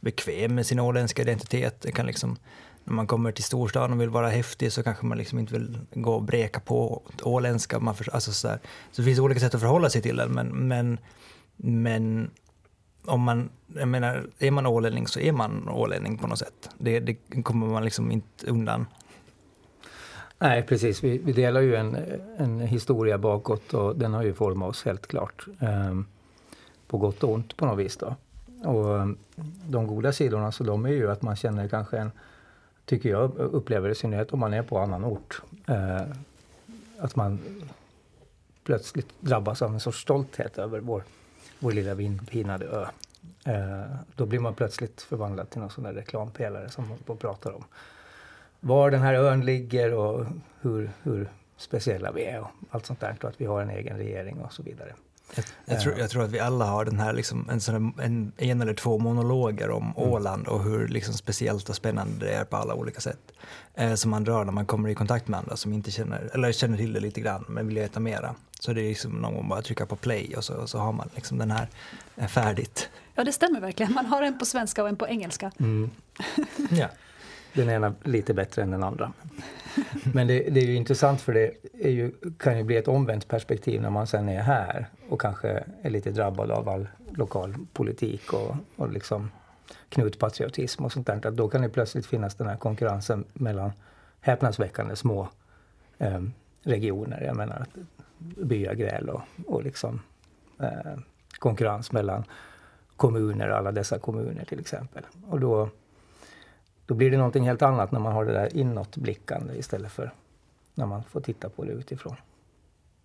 bekväm 0.00 0.54
med 0.54 0.66
sin 0.66 0.80
åländska 0.80 1.22
identitet. 1.22 1.80
Det 1.80 1.92
kan 1.92 2.06
liksom, 2.06 2.36
när 2.84 2.94
man 2.94 3.06
kommer 3.06 3.32
till 3.32 3.44
storstan 3.44 3.92
och 3.92 4.00
vill 4.00 4.10
vara 4.10 4.28
häftig 4.28 4.72
så 4.72 4.82
kanske 4.82 5.06
man 5.06 5.18
liksom 5.18 5.38
inte 5.38 5.52
vill 5.52 5.78
gå 5.94 6.14
och 6.14 6.22
breka 6.22 6.60
på 6.60 7.02
åländska. 7.22 7.80
Man 7.80 7.94
för, 7.94 8.14
alltså 8.14 8.32
så, 8.32 8.48
där. 8.48 8.60
så 8.92 9.02
det 9.02 9.06
finns 9.06 9.18
olika 9.18 9.40
sätt 9.40 9.54
att 9.54 9.60
förhålla 9.60 9.90
sig 9.90 10.02
till 10.02 10.16
den, 10.16 10.32
men, 10.32 10.48
men, 10.48 10.98
men 11.56 12.30
om 13.06 13.20
man, 13.20 13.48
jag 13.74 13.88
menar, 13.88 14.26
är 14.38 14.50
man 14.50 14.66
ålänning 14.66 15.06
så 15.06 15.20
är 15.20 15.32
man 15.32 15.68
ålänning 15.68 16.18
på 16.18 16.26
något 16.26 16.38
sätt. 16.38 16.70
Det, 16.78 17.00
det 17.00 17.42
kommer 17.42 17.66
man 17.66 17.84
liksom 17.84 18.10
inte 18.10 18.46
undan. 18.46 18.86
Nej, 20.38 20.62
precis. 20.62 21.04
Vi, 21.04 21.18
vi, 21.18 21.32
delar 21.32 21.60
ju 21.60 21.76
en, 21.76 21.96
en 22.36 22.60
historia 22.60 23.18
bakåt 23.18 23.74
och 23.74 23.96
den 23.96 24.14
har 24.14 24.22
ju 24.22 24.34
format 24.34 24.68
oss 24.68 24.84
helt 24.84 25.06
klart. 25.06 25.46
Um, 25.60 26.06
på 26.88 26.98
gott 26.98 27.22
och 27.22 27.32
ont 27.32 27.56
på 27.56 27.66
något 27.66 27.78
vis. 27.78 27.96
Då. 27.96 28.14
Och 28.64 28.86
um, 28.86 29.18
de 29.68 29.86
goda 29.86 30.12
sidorna 30.12 30.52
så 30.52 30.64
de 30.64 30.86
är 30.86 30.90
ju 30.90 31.10
att 31.10 31.22
man 31.22 31.36
känner 31.36 31.68
kanske 31.68 31.98
en, 31.98 32.10
tycker 32.84 33.08
jag 33.08 33.36
upplever 33.36 33.88
i 33.88 33.94
synnerhet 33.94 34.32
om 34.32 34.40
man 34.40 34.54
är 34.54 34.62
på 34.62 34.78
annan 34.78 35.04
ort, 35.04 35.42
eh, 35.66 36.02
att 36.98 37.16
man 37.16 37.38
plötsligt 38.64 39.08
drabbas 39.20 39.62
av 39.62 39.74
en 39.74 39.80
sorts 39.80 40.00
stolthet 40.00 40.58
över 40.58 40.80
vår, 40.80 41.02
vår 41.58 41.72
lilla 41.72 41.94
vindpinade 41.94 42.66
ö. 42.66 42.86
Eh, 43.44 43.96
då 44.14 44.26
blir 44.26 44.38
man 44.38 44.54
plötsligt 44.54 45.02
förvandlad 45.02 45.50
till 45.50 45.60
någon 45.60 45.70
sån 45.70 45.84
där 45.84 45.92
reklampelare 45.92 46.70
som 46.70 46.88
man 47.06 47.16
pratar 47.16 47.52
om. 47.52 47.64
Var 48.60 48.90
den 48.90 49.02
här 49.02 49.14
ön 49.14 49.44
ligger 49.44 49.94
och 49.94 50.26
hur, 50.60 50.90
hur 51.02 51.28
speciella 51.56 52.12
vi 52.12 52.24
är 52.24 52.40
och 52.40 52.50
allt 52.70 52.86
sånt 52.86 53.00
där. 53.00 53.16
Och 53.22 53.28
att 53.28 53.40
vi 53.40 53.44
har 53.44 53.62
en 53.62 53.70
egen 53.70 53.98
regering 53.98 54.40
och 54.40 54.52
så 54.52 54.62
vidare. 54.62 54.94
Jag, 55.34 55.44
jag, 55.64 55.80
tror, 55.80 55.98
jag 55.98 56.10
tror 56.10 56.24
att 56.24 56.30
vi 56.30 56.40
alla 56.40 56.64
har 56.64 56.84
den 56.84 57.00
här, 57.00 57.12
liksom, 57.12 57.48
en, 57.50 57.60
sån, 57.60 57.94
en, 58.02 58.32
en 58.36 58.60
eller 58.60 58.74
två 58.74 58.98
monologer 58.98 59.70
om 59.70 59.82
mm. 59.82 60.10
Åland 60.10 60.48
och 60.48 60.64
hur 60.64 60.88
liksom, 60.88 61.14
speciellt 61.14 61.68
och 61.68 61.76
spännande 61.76 62.26
det 62.26 62.32
är 62.32 62.44
på 62.44 62.56
alla 62.56 62.74
olika 62.74 63.00
sätt. 63.00 63.32
Eh, 63.74 63.94
som 63.94 64.10
man 64.10 64.24
drar 64.24 64.44
när 64.44 64.52
man 64.52 64.66
kommer 64.66 64.88
i 64.88 64.94
kontakt 64.94 65.28
med 65.28 65.38
andra 65.38 65.56
som 65.56 65.72
inte 65.72 65.90
känner, 65.90 66.30
eller 66.34 66.52
känner 66.52 66.76
till 66.76 66.92
det 66.92 67.00
lite 67.00 67.20
grann 67.20 67.44
men 67.48 67.66
vill 67.66 67.78
veta 67.78 68.00
mera. 68.00 68.34
Så 68.60 68.72
det 68.72 68.80
är 68.80 68.88
liksom 68.88 69.12
någon 69.12 69.34
gång 69.34 69.48
bara 69.48 69.62
trycka 69.62 69.86
på 69.86 69.96
play 69.96 70.34
och 70.36 70.44
så, 70.44 70.54
och 70.54 70.70
så 70.70 70.78
har 70.78 70.92
man 70.92 71.08
liksom 71.14 71.38
den 71.38 71.50
här 71.50 71.68
eh, 72.16 72.26
färdigt. 72.26 72.90
Ja 73.14 73.24
det 73.24 73.32
stämmer 73.32 73.60
verkligen, 73.60 73.92
man 73.92 74.06
har 74.06 74.22
en 74.22 74.38
på 74.38 74.44
svenska 74.44 74.82
och 74.82 74.88
en 74.88 74.96
på 74.96 75.08
engelska. 75.08 75.52
Mm. 75.58 75.90
ja. 76.70 76.88
Den 77.52 77.70
ena 77.70 77.94
lite 78.04 78.34
bättre 78.34 78.62
än 78.62 78.70
den 78.70 78.82
andra. 78.82 79.12
Men 80.02 80.26
det, 80.26 80.50
det, 80.50 80.60
är 80.60 80.64
ju 80.64 80.74
intressant 80.74 81.20
för 81.20 81.32
det 81.32 81.52
ju, 81.88 82.12
kan 82.38 82.58
ju 82.58 82.64
bli 82.64 82.76
ett 82.76 82.88
omvänt 82.88 83.28
perspektiv 83.28 83.82
när 83.82 83.90
man 83.90 84.06
sen 84.06 84.28
är 84.28 84.42
här 84.42 84.88
och 85.08 85.20
kanske 85.20 85.64
är 85.82 85.90
lite 85.90 86.10
drabbad 86.10 86.50
av 86.50 86.68
all 86.68 86.88
lokal 87.14 87.54
politik 87.72 88.32
och, 88.32 88.56
och 88.76 88.92
liksom 88.92 89.30
knutpatriotism 89.88 90.84
och 90.84 90.92
sånt 90.92 91.06
där. 91.06 91.26
Att 91.26 91.36
då 91.36 91.48
kan 91.48 91.62
det 91.62 91.68
plötsligt 91.68 92.06
finnas 92.06 92.34
den 92.34 92.46
här 92.46 92.56
konkurrensen 92.56 93.24
mellan 93.32 93.72
häpnadsväckande 94.20 94.96
små 94.96 95.28
eh, 95.98 96.22
regioner. 96.62 97.22
Jag 97.22 97.36
menar 97.36 97.66
byagräl 98.18 99.08
och, 99.08 99.22
och 99.46 99.62
liksom 99.62 100.02
eh, 100.60 100.98
konkurrens 101.38 101.92
mellan 101.92 102.24
kommuner, 102.96 103.48
alla 103.48 103.72
dessa 103.72 103.98
kommuner 103.98 104.44
till 104.44 104.60
exempel. 104.60 105.02
Och 105.28 105.40
då 105.40 105.68
då 106.86 106.94
blir 106.94 107.10
det 107.10 107.16
någonting 107.16 107.44
helt 107.44 107.62
annat 107.62 107.92
när 107.92 108.00
man 108.00 108.12
har 108.12 108.24
det 108.24 108.32
där 108.32 108.56
inåtblickande 108.56 109.58
istället 109.58 109.92
för 109.92 110.12
när 110.74 110.86
man 110.86 111.04
får 111.04 111.20
titta 111.20 111.48
på 111.48 111.64
det 111.64 111.72
utifrån. 111.72 112.16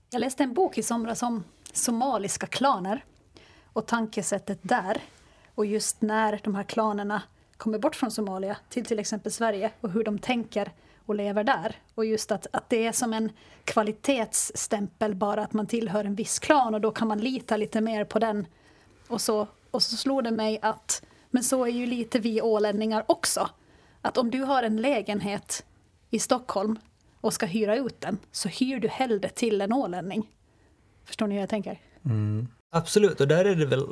Jag 0.10 0.20
läste 0.20 0.44
en 0.44 0.54
bok 0.54 0.78
i 0.78 0.84
somras 0.84 1.24
om 1.24 1.44
somaliska 1.74 2.48
klaner 2.48 3.06
och 3.74 3.86
tankesättet 3.86 4.60
där. 4.62 5.02
Och 5.56 5.66
just 5.66 6.02
när 6.02 6.40
de 6.44 6.56
här 6.56 6.64
klanerna 6.64 7.22
kommer 7.58 7.80
bort 7.80 7.96
från 7.96 8.12
Somalia 8.12 8.58
till 8.70 8.86
till 8.86 9.00
exempel 9.00 9.32
Sverige 9.32 9.72
och 9.82 9.92
hur 9.92 10.04
de 10.04 10.20
tänker 10.20 10.72
och 11.06 11.16
lever 11.16 11.44
där. 11.44 11.76
Och 11.96 12.06
just 12.06 12.32
att, 12.32 12.48
att 12.54 12.70
det 12.70 12.88
är 12.88 12.92
som 12.92 13.14
en 13.14 13.32
kvalitetsstämpel 13.64 15.16
bara 15.16 15.44
att 15.44 15.54
man 15.54 15.68
tillhör 15.68 16.06
en 16.06 16.16
viss 16.16 16.40
klan 16.40 16.74
och 16.74 16.82
då 16.82 16.92
kan 16.92 17.08
man 17.08 17.20
lita 17.20 17.58
lite 17.58 17.82
mer 17.82 18.06
på 18.06 18.20
den. 18.20 18.48
Och 19.08 19.22
så, 19.22 19.48
och 19.72 19.84
så 19.84 19.98
slog 19.98 20.24
det 20.24 20.32
mig 20.32 20.60
att 20.62 21.04
men 21.30 21.44
så 21.44 21.66
är 21.66 21.70
ju 21.70 21.86
lite 21.86 22.20
vi 22.20 22.42
ålänningar 22.42 23.06
också 23.08 23.50
att 24.02 24.18
om 24.18 24.32
du 24.32 24.42
har 24.42 24.64
en 24.64 24.78
lägenhet 24.78 25.66
i 26.10 26.20
Stockholm 26.20 26.80
och 27.22 27.34
ska 27.34 27.46
hyra 27.46 27.76
ut 27.76 28.02
den 28.02 28.18
så 28.32 28.50
hyr 28.50 28.80
du 28.80 28.88
hellre 28.88 29.30
till 29.30 29.62
en 29.62 29.74
ålänning. 29.74 30.30
Förstår 31.06 31.28
ni 31.28 31.34
hur 31.34 31.42
jag 31.42 31.50
tänker? 31.50 31.82
Mm. 32.06 32.48
Absolut, 32.70 33.22
och 33.22 33.28
där 33.28 33.46
är 33.46 33.56
det 33.56 33.66
väl 33.66 33.88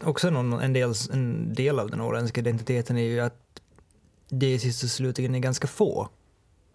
också 0.00 0.30
någon, 0.30 0.52
en, 0.52 0.72
del, 0.72 0.92
en 1.12 1.54
del 1.54 1.78
av 1.78 1.90
den 1.90 2.00
åländska 2.00 2.40
identiteten 2.40 2.98
är 2.98 3.02
ju 3.02 3.20
att 3.20 3.60
det 4.28 4.58
sist 4.58 4.84
och 4.84 4.90
slutligen 4.90 5.34
är 5.34 5.38
ganska 5.38 5.66
få 5.66 6.08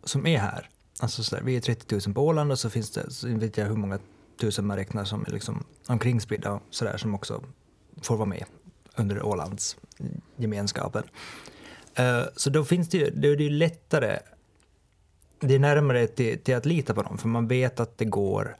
som 0.03 0.27
är 0.27 0.39
här. 0.39 0.69
Alltså 1.00 1.24
så 1.24 1.36
där, 1.36 1.43
vi 1.43 1.55
är 1.55 1.62
30 1.62 2.00
000 2.08 2.15
på 2.15 2.22
Åland 2.22 2.51
och 2.51 2.60
så 2.60 2.69
finns 2.69 2.91
det, 2.91 3.12
så 3.12 3.27
vet 3.27 3.58
jag 3.58 3.65
hur 3.65 3.75
många 3.75 4.00
tusen 4.39 4.65
man 4.65 4.77
räknar 4.77 5.05
som 5.05 5.25
är 5.25 5.31
liksom 5.31 5.63
omkringspridda 5.88 6.51
och 6.51 6.62
sådär 6.69 6.98
som 6.98 7.15
också 7.15 7.43
får 8.01 8.17
vara 8.17 8.29
med 8.29 8.46
under 8.96 9.25
Ålands 9.25 9.77
gemenskapen. 10.36 11.03
Uh, 12.00 12.24
så 12.36 12.50
då 12.50 12.65
finns 12.65 12.89
det 12.89 12.98
ju, 12.98 13.10
det 13.10 13.27
är 13.27 13.36
ju 13.36 13.50
lättare, 13.50 14.19
det 15.39 15.55
är 15.55 15.60
närmare 15.60 16.08
till, 16.08 16.39
till, 16.39 16.55
att 16.55 16.65
lita 16.65 16.93
på 16.93 17.03
dem 17.03 17.17
för 17.17 17.27
man 17.27 17.48
vet 17.48 17.79
att 17.79 17.98
det 17.98 18.05
går 18.05 18.58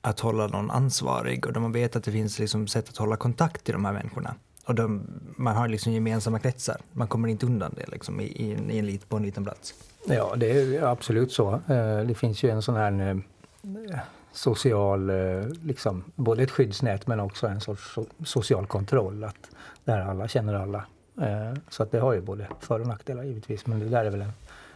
att 0.00 0.20
hålla 0.20 0.46
någon 0.46 0.70
ansvarig 0.70 1.46
och 1.46 1.62
man 1.62 1.72
vet 1.72 1.96
att 1.96 2.04
det 2.04 2.12
finns 2.12 2.38
liksom 2.38 2.66
sätt 2.66 2.88
att 2.88 2.96
hålla 2.96 3.16
kontakt 3.16 3.64
till 3.64 3.72
de 3.72 3.84
här 3.84 3.92
människorna. 3.92 4.34
Och 4.64 4.74
de, 4.74 5.02
man 5.36 5.56
har 5.56 5.68
liksom 5.68 5.92
gemensamma 5.92 6.38
kretsar. 6.38 6.76
Man 6.92 7.08
kommer 7.08 7.28
inte 7.28 7.46
undan 7.46 7.74
det 7.76 7.90
liksom, 7.92 8.20
i, 8.20 8.24
i, 8.24 8.50
i 8.70 8.78
en, 8.78 8.98
på 9.08 9.16
en 9.16 9.22
liten 9.22 9.44
plats. 9.44 9.74
Ja, 10.06 10.34
det 10.36 10.50
är 10.50 10.82
absolut 10.82 11.32
så. 11.32 11.52
Eh, 11.52 12.00
det 12.00 12.14
finns 12.14 12.42
ju 12.42 12.50
en 12.50 12.62
sån 12.62 12.76
här 12.76 13.10
eh, 13.10 13.98
social, 14.32 15.10
eh, 15.10 15.48
liksom, 15.62 16.04
både 16.14 16.42
ett 16.42 16.50
skyddsnät 16.50 17.06
men 17.06 17.20
också 17.20 17.46
en 17.46 17.60
sorts 17.60 17.98
social 18.24 18.66
kontroll. 18.66 19.24
Att 19.24 19.50
där 19.84 20.00
alla 20.00 20.28
känner 20.28 20.54
alla. 20.54 20.84
Så 21.68 21.82
att 21.82 21.90
det 21.90 21.98
har 21.98 22.12
ju 22.12 22.20
både 22.20 22.48
för 22.60 22.80
och 22.80 22.86
nackdelar 22.86 23.22
givetvis. 23.22 23.66
Men 23.66 23.78
det 23.78 23.88
där 23.88 24.04
är 24.04 24.10
väl 24.10 24.22
en, 24.22 24.32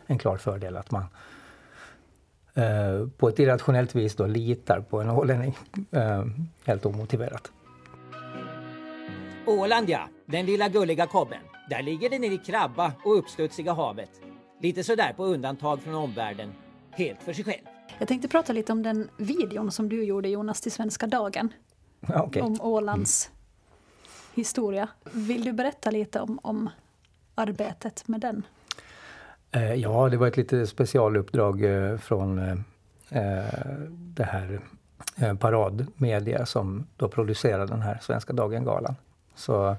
en 0.07 0.19
klar 0.19 0.37
fördel 0.37 0.77
att 0.77 0.91
man 0.91 1.05
på 3.17 3.29
ett 3.29 3.39
irrationellt 3.39 3.95
vis 3.95 4.17
då 4.17 4.27
litar 4.27 4.81
på 4.81 5.01
en 5.01 5.11
ålänning 5.11 5.59
helt 6.65 6.87
omotiverat. 6.87 7.53
Åland 9.47 9.91
ja, 9.91 10.09
den 10.27 10.47
lilla 10.47 10.69
gulliga 10.69 11.07
kobben. 11.07 11.41
Där 11.71 11.83
ligger 11.83 12.11
det 12.11 12.19
nere 12.19 12.35
i 12.35 12.39
krabba 12.39 12.93
och 13.05 13.19
uppstudsiga 13.19 13.73
havet. 13.73 14.11
Lite 14.61 14.85
sådär 14.85 15.13
på 15.13 15.25
undantag 15.25 15.83
från 15.83 15.95
omvärlden. 15.95 16.53
Helt 16.91 17.23
för 17.23 17.33
sig 17.33 17.45
själv. 17.45 17.63
Jag 17.99 18.09
tänkte 18.09 18.29
prata 18.29 18.53
lite 18.53 18.73
om 18.73 18.83
den 18.83 19.09
videon 19.17 19.71
som 19.71 19.89
du 19.89 20.05
gjorde 20.05 20.29
Jonas 20.29 20.61
till 20.61 20.73
Svenska 20.73 21.07
dagen. 21.07 21.53
Okay. 22.25 22.43
Om 22.43 22.61
Ålands 22.61 23.29
mm. 23.29 23.39
historia. 24.35 24.89
Vill 25.13 25.45
du 25.45 25.53
berätta 25.53 25.91
lite 25.91 26.21
om, 26.21 26.39
om 26.43 26.71
arbetet 27.35 28.09
med 28.09 28.21
den? 28.21 28.47
Eh, 29.53 29.75
ja, 29.75 30.09
det 30.09 30.17
var 30.17 30.27
ett 30.27 30.37
lite 30.37 30.67
specialuppdrag 30.67 31.65
eh, 31.65 31.97
från 31.97 32.39
eh, 32.39 32.57
det 33.89 34.25
här 34.25 34.61
Paradmedia 35.39 36.47
som 36.47 36.87
då 36.97 37.09
producerade 37.09 37.67
den 37.67 37.83
här 37.83 37.99
Svenska 38.03 38.33
dagen-galan. 38.33 38.95
Så 39.35 39.77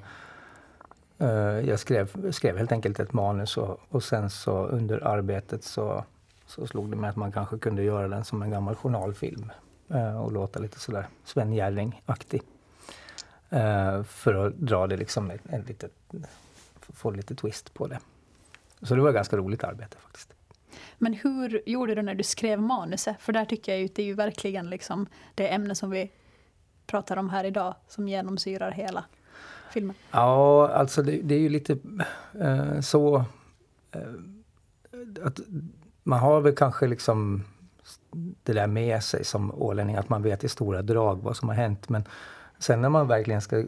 jag 1.65 1.80
skrev, 1.80 2.32
skrev 2.32 2.58
helt 2.58 2.72
enkelt 2.72 3.00
ett 3.00 3.13
manus 3.13 3.58
och, 3.58 3.80
och 3.89 4.03
sen 4.03 4.30
så 4.30 4.65
under 4.65 5.08
arbetet 5.08 5.63
så, 5.63 6.03
så 6.46 6.68
slog 6.68 6.89
det 6.89 6.96
mig 6.96 7.10
att 7.10 7.15
man 7.15 7.32
kanske 7.32 7.58
kunde 7.58 7.84
göra 7.84 8.08
den 8.08 8.24
som 8.24 8.42
en 8.42 8.50
gammal 8.50 8.75
journalfilm 8.75 9.51
och 10.22 10.32
låta 10.32 10.60
lite 10.60 10.80
sådär 10.80 11.08
Sven 11.24 11.53
Jerring-aktig. 11.53 12.42
För 14.06 14.34
att 14.48 14.53
dra 14.53 14.88
det 14.88 14.98
liksom 14.98 15.32
en, 15.32 15.39
en 15.50 15.62
litet, 15.62 15.92
få 16.94 17.12
lite 17.12 17.36
twist 17.36 17.74
på 17.74 17.88
det. 17.88 18.00
Så 18.84 18.96
det 18.96 19.02
var 19.02 19.10
ett 19.10 19.16
ganska 19.16 19.38
roligt 19.38 19.63
arbete 19.63 19.98
faktiskt. 20.00 20.34
Men 20.98 21.13
hur 21.13 21.70
gjorde 21.70 21.96
du 21.96 22.02
när 22.02 22.16
du 22.16 22.24
skrev 22.24 22.62
manuset? 22.62 23.16
För 23.20 23.34
där 23.34 23.46
tycker 23.46 23.72
jag 23.72 23.80
ju 23.80 23.86
att 23.86 23.96
det 23.96 24.02
är 24.02 24.06
ju 24.06 24.13
verkligen 24.13 24.70
liksom 24.70 25.08
det 25.36 25.54
ämne 25.54 25.75
som 25.75 25.90
vi 25.90 26.12
pratar 26.88 27.18
om 27.18 27.30
här 27.30 27.44
idag 27.44 27.75
som 27.88 28.08
genomsyrar 28.08 28.72
hela 28.72 29.04
filmen? 29.72 29.96
Ja, 30.12 30.70
alltså 30.70 31.04
det, 31.04 31.22
det 31.22 31.36
är 31.36 31.40
ju 31.40 31.50
lite 31.50 31.78
eh, 32.40 32.80
så 32.80 33.25
eh, 33.92 34.02
att 35.24 35.40
man 36.04 36.20
har 36.20 36.42
väl 36.42 36.56
kanske 36.56 36.88
liksom 36.88 37.44
det 38.44 38.54
där 38.54 38.68
med 38.68 39.04
sig 39.04 39.25
som 39.25 39.52
ålänning, 39.62 39.96
att 39.96 40.10
man 40.10 40.24
vet 40.24 40.44
i 40.44 40.50
stora 40.50 40.82
drag 40.82 41.24
vad 41.24 41.38
som 41.38 41.50
har 41.50 41.56
hänt. 41.56 41.90
Men 41.90 42.04
sen 42.60 42.81
när 42.81 42.89
man 42.89 43.07
verkligen 43.07 43.41
ska 43.41 43.63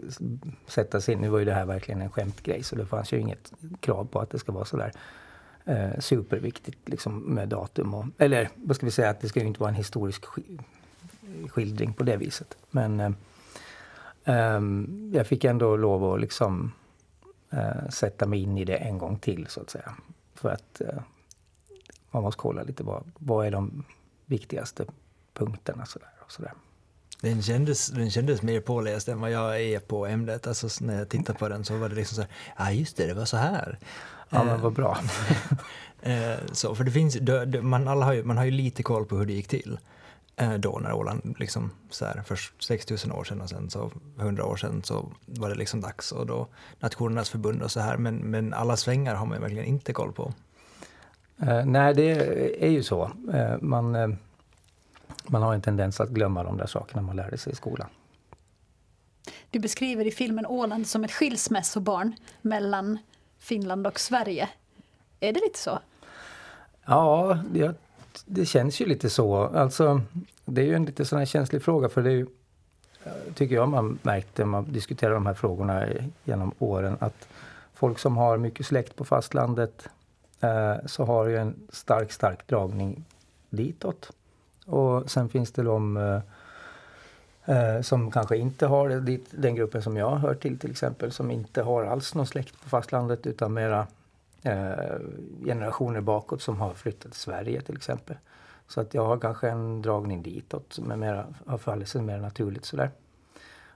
sätta 0.68 1.02
sig 1.02 1.14
in, 1.14 1.22
nu 1.22 1.30
var 1.30 1.40
ju 1.40 1.46
det 1.46 1.54
här 1.54 1.66
verkligen 1.66 2.02
en 2.02 2.10
skämtgrej 2.10 2.64
så 2.64 2.76
det 2.76 2.86
fanns 2.86 3.14
ju 3.14 3.20
inget 3.20 3.54
krav 3.80 4.06
på 4.06 4.20
att 4.20 4.30
det 4.30 4.40
ska 4.40 4.52
vara 4.52 4.66
sådär 4.66 4.92
eh, 5.66 6.00
superviktigt 6.00 6.90
liksom 6.90 7.20
med 7.20 7.50
datum. 7.50 7.94
Och, 7.94 8.06
eller 8.18 8.50
vad 8.56 8.76
ska 8.76 8.86
vi 8.86 8.92
säga, 8.92 9.10
att 9.10 9.20
det 9.20 9.30
ska 9.30 9.40
ju 9.40 9.48
inte 9.48 9.60
vara 9.60 9.70
en 9.70 9.76
historisk 9.76 10.26
skildring 11.48 11.94
på 11.94 12.04
det 12.04 12.18
viset. 12.18 12.58
Men 12.72 13.00
eh, 13.00 13.12
eh, 14.24 14.62
jag 15.14 15.28
fick 15.28 15.44
ändå 15.44 15.76
lov 15.76 16.14
att 16.14 16.22
liksom 16.22 16.72
eh, 17.50 17.90
sätta 17.90 18.26
mig 18.26 18.42
in 18.42 18.58
i 18.58 18.66
det 18.66 18.76
en 18.76 18.98
gång 18.98 19.20
till 19.20 19.48
så 19.48 19.62
att 19.62 19.70
säga. 19.70 19.94
För 20.34 20.50
att 20.50 20.82
eh, 20.82 21.00
man 22.12 22.24
måste 22.24 22.42
kolla 22.42 22.64
lite 22.64 22.84
vad, 22.84 23.04
vad 23.18 23.48
är 23.48 23.52
de 23.52 23.84
viktigaste 24.26 24.86
punkterna 25.34 25.86
sådär. 25.86 26.10
och 26.20 26.32
sådär. 26.32 26.54
Den 27.26 27.42
kändes, 27.42 27.88
den 27.88 28.12
kändes 28.12 28.42
mer 28.42 28.60
påläst 28.60 29.08
än 29.08 29.22
vad 29.22 29.32
jag 29.32 29.62
är 29.62 29.80
på 29.80 30.06
ämnet. 30.06 30.48
Alltså 30.48 30.68
när 30.86 30.98
jag 30.98 31.10
tittar 31.10 31.34
på 31.34 31.50
den 31.50 31.66
så 31.66 31.78
var 31.78 31.90
det 31.90 31.96
liksom 31.96 32.16
så 32.16 32.22
här, 32.22 32.32
ja 32.58 32.66
ah, 32.66 32.72
just 32.72 32.98
det, 32.98 33.08
det 33.08 33.14
var 33.14 33.26
så 33.26 33.38
här. 33.38 33.80
Ja 34.30 34.44
men 34.44 34.62
vad 34.62 34.74
bra. 34.74 34.98
så, 36.52 36.76
för 36.76 36.84
det 36.84 36.92
finns, 36.92 37.18
man, 37.62 37.88
alla 37.88 38.06
har 38.06 38.14
ju, 38.14 38.24
man 38.24 38.38
har 38.38 38.46
ju 38.46 38.52
lite 38.52 38.84
koll 38.84 39.06
på 39.06 39.18
hur 39.18 39.26
det 39.26 39.34
gick 39.34 39.48
till. 39.48 39.78
Eh, 40.36 40.54
då 40.54 40.80
när 40.84 40.94
Åland, 40.94 41.36
liksom, 41.40 41.72
så 41.90 42.06
här, 42.06 42.24
först 42.26 42.64
6000 42.64 43.12
år 43.12 43.24
sedan 43.24 43.42
och 43.42 43.50
sen 43.50 43.70
så 43.70 43.92
100 44.20 44.46
år 44.46 44.56
sedan 44.56 44.84
så 44.84 45.12
var 45.26 45.50
det 45.50 45.56
liksom 45.56 45.82
dags 45.82 46.12
och 46.12 46.26
då 46.26 46.48
Nationernas 46.80 47.30
förbund 47.30 47.62
och 47.62 47.72
så 47.72 47.80
här 47.80 47.98
men, 47.98 48.16
men 48.16 48.54
alla 48.54 48.78
svängar 48.78 49.16
har 49.16 49.26
man 49.26 49.42
verkligen 49.42 49.66
inte 49.66 49.94
koll 49.94 50.12
på. 50.12 50.34
Uh, 51.44 51.66
nej, 51.66 51.94
det 51.94 52.12
är 52.66 52.70
ju 52.70 52.84
så. 52.84 53.12
Uh, 53.34 53.56
man, 53.62 53.96
uh, 53.96 54.16
man 55.28 55.42
har 55.42 55.54
en 55.54 55.62
tendens 55.62 56.00
att 56.00 56.10
glömma 56.10 56.44
de 56.44 56.58
där 56.58 56.68
sakerna 56.68 57.02
man 57.02 57.16
lärde 57.16 57.38
sig 57.38 57.54
i 57.54 57.56
skolan. 57.56 57.88
Du 59.50 59.60
beskriver 59.60 60.08
i 60.08 60.12
filmen 60.12 60.46
Åland 60.46 60.88
som 60.88 61.04
ett 61.04 61.12
skilsmässobarn 61.12 62.16
mellan 62.42 62.98
Finland 63.40 63.88
och 63.88 64.00
Sverige. 64.00 64.50
Är 65.20 65.34
det 65.34 65.40
lite 65.40 65.60
så? 65.60 65.80
Ja, 66.86 67.40
jag 67.54 67.74
det 68.26 68.46
känns 68.46 68.82
ju 68.82 68.86
lite 68.86 69.10
så. 69.10 69.36
Alltså, 69.36 70.02
det 70.46 70.62
är 70.62 70.66
ju 70.66 70.76
en 70.76 70.86
lite 70.86 71.06
sån 71.06 71.20
här 71.20 71.26
känslig 71.26 71.64
fråga 71.64 71.90
för 71.90 72.04
det 72.04 72.10
är 72.10 72.16
ju, 72.16 72.28
tycker 73.34 73.56
jag 73.56 73.70
man 73.70 74.00
märkte 74.02 74.42
när 74.42 74.48
man 74.48 74.72
diskuterar 74.72 75.14
de 75.14 75.26
här 75.26 75.34
frågorna 75.34 75.86
genom 76.24 76.52
åren 76.60 76.98
att 77.00 77.28
folk 77.74 78.00
som 78.00 78.18
har 78.18 78.38
mycket 78.38 78.66
släkt 78.66 78.96
på 78.96 79.06
fastlandet 79.06 79.88
eh, 80.42 80.76
så 80.86 81.04
har 81.06 81.26
ju 81.26 81.38
en 81.38 81.56
stark, 81.70 82.12
stark 82.12 82.48
dragning 82.48 83.04
ditåt. 83.50 84.12
Och 84.66 85.12
sen 85.12 85.30
finns 85.30 85.52
det 85.52 85.64
de 85.64 85.98
eh, 85.98 86.22
eh 87.56 87.82
som 87.82 88.12
kanske 88.12 88.38
inte 88.38 88.66
har 88.66 88.90
det, 88.90 89.20
den 89.32 89.56
gruppen 89.56 89.82
som 89.82 89.98
jag 89.98 90.16
hör 90.16 90.36
till 90.36 90.60
till 90.60 90.72
exempel, 90.72 91.12
som 91.12 91.32
inte 91.32 91.62
har 91.62 91.84
alls 91.84 92.16
någon 92.16 92.28
släkt 92.28 92.64
på 92.64 92.70
fastlandet 92.70 93.28
utan 93.28 93.54
mera 93.54 93.88
eh, 94.42 95.00
generationer 95.46 96.02
bakåt 96.02 96.42
som 96.42 96.62
har 96.62 96.74
flyttat 96.74 97.12
till 97.12 97.22
Sverige 97.22 97.62
till 97.62 97.76
exempel. 97.76 98.18
Så 98.68 98.82
att 98.82 98.94
jag 98.94 99.06
har 99.06 99.18
kanske 99.18 99.50
en 99.50 99.82
dragning 99.82 100.24
ditåt 100.24 100.80
men 100.80 101.00
mera, 101.00 101.26
har 101.46 101.58
fallit 101.58 101.88
sig 101.88 102.02
mer 102.02 102.18
naturligt 102.18 102.66
sådär. 102.66 102.92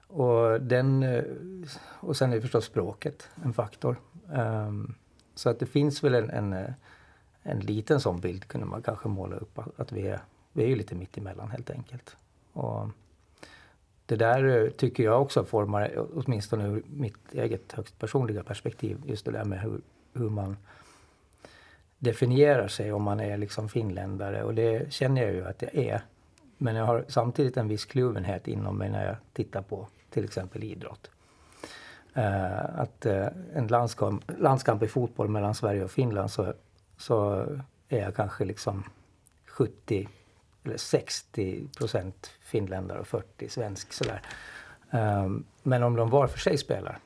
Och, 0.06 0.60
den, 0.60 1.02
eh, 1.02 1.24
och 2.00 2.16
sen 2.16 2.32
är 2.32 2.40
förstås 2.40 2.64
språket 2.64 3.28
en 3.44 3.52
faktor. 3.52 3.96
Um, 4.32 4.94
så 5.34 5.50
att 5.50 5.58
det 5.58 5.66
finns 5.66 6.04
väl 6.04 6.14
en, 6.14 6.30
en, 6.30 6.52
eh, 6.52 6.72
en 7.42 7.60
liten 7.60 8.00
sån 8.00 8.20
bild 8.20 8.48
kunde 8.48 8.66
man 8.66 8.82
kanske 8.82 9.08
måla 9.08 9.36
upp 9.36 9.58
att 9.76 9.92
vi 9.92 10.06
är, 10.06 10.20
vi 10.52 10.62
är 10.62 10.68
ju 10.68 10.76
lite 10.76 10.94
mittemellan 10.94 11.50
helt 11.50 11.70
enkelt. 11.70 12.16
Och 12.52 12.88
det 14.06 14.16
där 14.16 14.64
eh, 14.64 14.70
tycker 14.70 15.02
jag 15.02 15.22
också 15.22 15.44
formar, 15.44 16.06
åtminstone 16.14 16.68
ur 16.68 16.82
mitt 16.86 17.34
eget 17.34 17.72
högst 17.72 17.98
personliga 17.98 18.42
perspektiv, 18.42 19.02
just 19.06 19.24
det 19.24 19.30
där 19.30 19.44
med 19.44 19.60
hur 19.60 19.80
hur 20.12 20.30
man 20.30 20.56
definierar 21.98 22.68
sig 22.68 22.92
om 22.92 23.02
man 23.02 23.20
är 23.20 23.36
liksom 23.36 23.68
finländare 23.68 24.42
och 24.42 24.54
det 24.54 24.92
känner 24.92 25.22
jag 25.22 25.32
ju 25.32 25.46
att 25.46 25.62
jag 25.62 25.74
är. 25.74 26.02
Men 26.58 26.76
jag 26.76 26.84
har 26.84 27.04
samtidigt 27.08 27.56
en 27.56 27.68
viss 27.68 27.84
kluvenhet 27.84 28.48
inom 28.48 28.78
mig 28.78 28.90
när 28.90 29.06
jag 29.06 29.16
tittar 29.32 29.62
på 29.62 29.88
till 30.10 30.24
exempel 30.24 30.64
idrott. 30.64 31.10
Uh, 32.16 32.80
att 32.80 33.06
uh, 33.06 33.26
en 33.54 33.66
landskamp, 33.66 34.24
landskamp 34.38 34.82
i 34.82 34.88
fotboll 34.88 35.28
mellan 35.28 35.54
Sverige 35.54 35.84
och 35.84 35.90
Finland 35.90 36.30
så, 36.30 36.54
så 36.96 37.46
är 37.88 38.00
jag 38.00 38.14
kanske 38.14 38.44
liksom 38.44 38.84
70 39.46 40.08
60 40.78 41.68
procent 41.78 42.30
finländare 42.40 42.98
och 43.00 43.06
40 43.06 43.48
svensk 43.48 43.92
sådär. 43.92 44.22
Um, 44.90 45.44
men 45.62 45.82
om 45.82 45.96
de 45.96 46.10
var 46.10 46.26
för 46.26 46.38
sig 46.38 46.58
spelar 46.58 46.98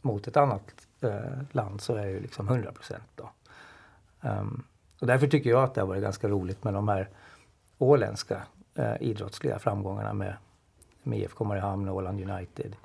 mot 0.00 0.28
ett 0.28 0.36
annat 0.36 0.86
eh, 1.00 1.42
land 1.52 1.80
så 1.80 1.94
är 1.94 2.06
det 2.06 2.10
ju 2.10 2.20
liksom 2.20 2.48
100 2.48 2.72
procent. 2.72 3.20
Um, 4.20 4.64
och 5.00 5.06
därför 5.06 5.26
tycker 5.26 5.50
jag 5.50 5.62
att 5.62 5.74
det 5.74 5.80
har 5.80 5.88
varit 5.88 6.02
ganska 6.02 6.28
roligt 6.28 6.64
med 6.64 6.74
de 6.74 6.88
här 6.88 7.08
åländska 7.78 8.42
eh, 8.74 8.94
idrottsliga 9.00 9.58
framgångarna 9.58 10.12
med, 10.12 10.36
med 11.02 11.18
IFK 11.18 11.44
Mariehamn, 11.44 11.88
och 11.88 11.96
Åland 11.96 12.30
United 12.30 12.76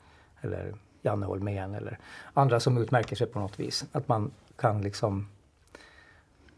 eller 0.41 0.73
Janne 1.01 1.25
Holmén 1.25 1.75
eller 1.75 1.99
andra 2.33 2.59
som 2.59 2.77
utmärker 2.77 3.15
sig 3.15 3.27
på 3.27 3.39
något 3.39 3.59
vis. 3.59 3.85
Att 3.91 4.07
man 4.07 4.31
kan 4.55 4.81
liksom 4.81 5.27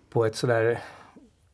på 0.09 0.25
ett 0.25 0.35
sådär 0.35 0.81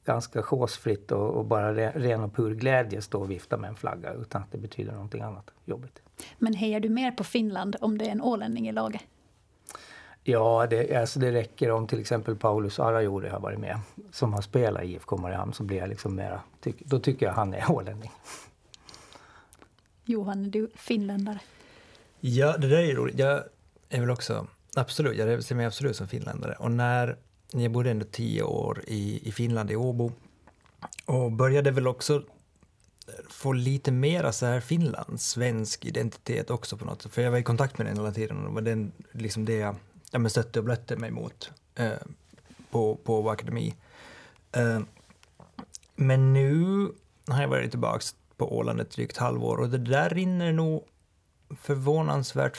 ganska 0.10 0.44
chosefritt 0.44 1.12
och, 1.12 1.30
och 1.30 1.46
bara 1.46 1.74
re, 1.74 1.92
ren 1.96 2.24
och 2.24 2.34
pur 2.34 2.56
glädje 2.56 3.02
stå 3.02 3.22
och 3.22 3.32
vifta 3.32 3.58
med 3.58 3.68
en 3.68 3.76
flagga 3.76 4.14
utan 4.14 4.42
att 4.42 4.52
det 4.52 4.58
betyder 4.58 4.92
någonting 4.92 5.22
annat 5.22 5.52
jobbigt. 5.66 6.02
Men 6.38 6.54
hejar 6.54 6.80
du 6.80 6.90
mer 6.90 7.12
på 7.12 7.24
Finland 7.24 7.76
om 7.82 7.98
det 7.98 8.06
är 8.06 8.12
en 8.12 8.22
ålänning 8.22 8.70
i 8.70 8.72
laget? 8.72 9.02
Ja, 10.24 10.68
det, 10.70 10.96
alltså 10.96 11.20
det 11.20 11.32
räcker 11.32 11.72
om 11.72 11.88
till 11.88 12.00
exempel 12.00 12.36
Paulus 12.36 12.80
Arajori 12.80 13.30
har 13.30 13.40
varit 13.40 13.60
med 13.60 13.80
som 14.12 14.34
har 14.34 14.42
spelat 14.42 14.84
i 14.84 14.86
IFK 14.86 15.18
Mariehamn 15.18 15.54
så 15.54 15.64
blir 15.64 15.78
jag 15.78 15.90
liksom 15.90 16.16
mera, 16.16 16.42
tyck, 16.62 16.76
då 16.80 17.00
tycker 17.00 17.26
jag 17.26 17.34
han 17.34 17.54
är 17.54 17.72
ålänning. 17.72 18.12
Johan, 20.06 20.46
är 20.46 20.50
du 20.50 20.70
finländare? 20.76 21.40
Ja, 22.20 22.58
det 22.58 22.68
där 22.68 22.78
är 22.78 22.86
ju 22.86 22.96
roligt. 22.96 23.20
Jag 23.20 23.44
är 23.90 24.00
väl 24.00 24.12
också, 24.12 24.48
absolut, 24.76 25.18
jag 25.18 25.44
ser 25.44 25.56
mig 25.56 25.66
absolut 25.66 25.96
som 25.96 26.08
finländare. 26.08 26.56
Och 26.60 26.72
när 26.72 27.18
jag 27.52 27.72
bodde 27.72 27.92
ändå 27.92 28.06
tio 28.12 28.44
år 28.44 28.84
i, 28.88 29.28
i 29.28 29.32
Finland, 29.32 29.72
i 29.72 29.76
Åbo, 29.76 30.12
och 31.06 31.32
började 31.32 31.72
väl 31.72 31.88
också 31.88 32.24
få 33.30 33.54
lite 33.54 33.92
mera 33.92 34.32
så 34.32 34.46
här 34.46 34.60
Finland, 34.60 35.22
svensk 35.22 35.86
identitet 35.86 36.50
också 36.50 36.78
på 36.78 36.86
något 36.86 37.02
sätt. 37.02 37.12
För 37.12 37.22
jag 37.22 37.32
var 37.32 37.38
i 37.38 37.44
kontakt 37.44 37.78
med 37.78 37.88
den 37.88 37.98
hela 37.98 38.12
tiden 38.12 38.38
och 38.38 38.44
det 38.44 38.56
var 38.56 38.62
den, 38.62 38.92
liksom 39.12 39.46
det 39.46 39.56
jag 39.56 39.76
ja, 40.12 40.20
men 40.20 40.30
stötte 40.30 40.60
och 40.60 40.66
blötte 40.66 40.96
mig 40.96 41.12
mot 41.12 41.52
eh, 41.76 41.92
på, 42.72 42.96
på 42.96 43.20
Åbo 43.20 43.30
Akademi. 43.30 43.76
Eh, 44.52 44.80
men 45.96 46.34
nu 46.34 46.88
har 47.28 47.42
jag 47.42 47.50
varit 47.50 47.72
tillbaka 47.72 48.06
på 48.38 48.58
Åland 48.58 48.82
ett 48.82 48.92
drygt 48.92 49.18
halvår 49.18 49.58
och 49.58 49.70
det 49.70 49.78
där 49.78 50.10
rinner 50.10 50.54
nog 50.54 50.84
förvånansvärt 51.62 52.58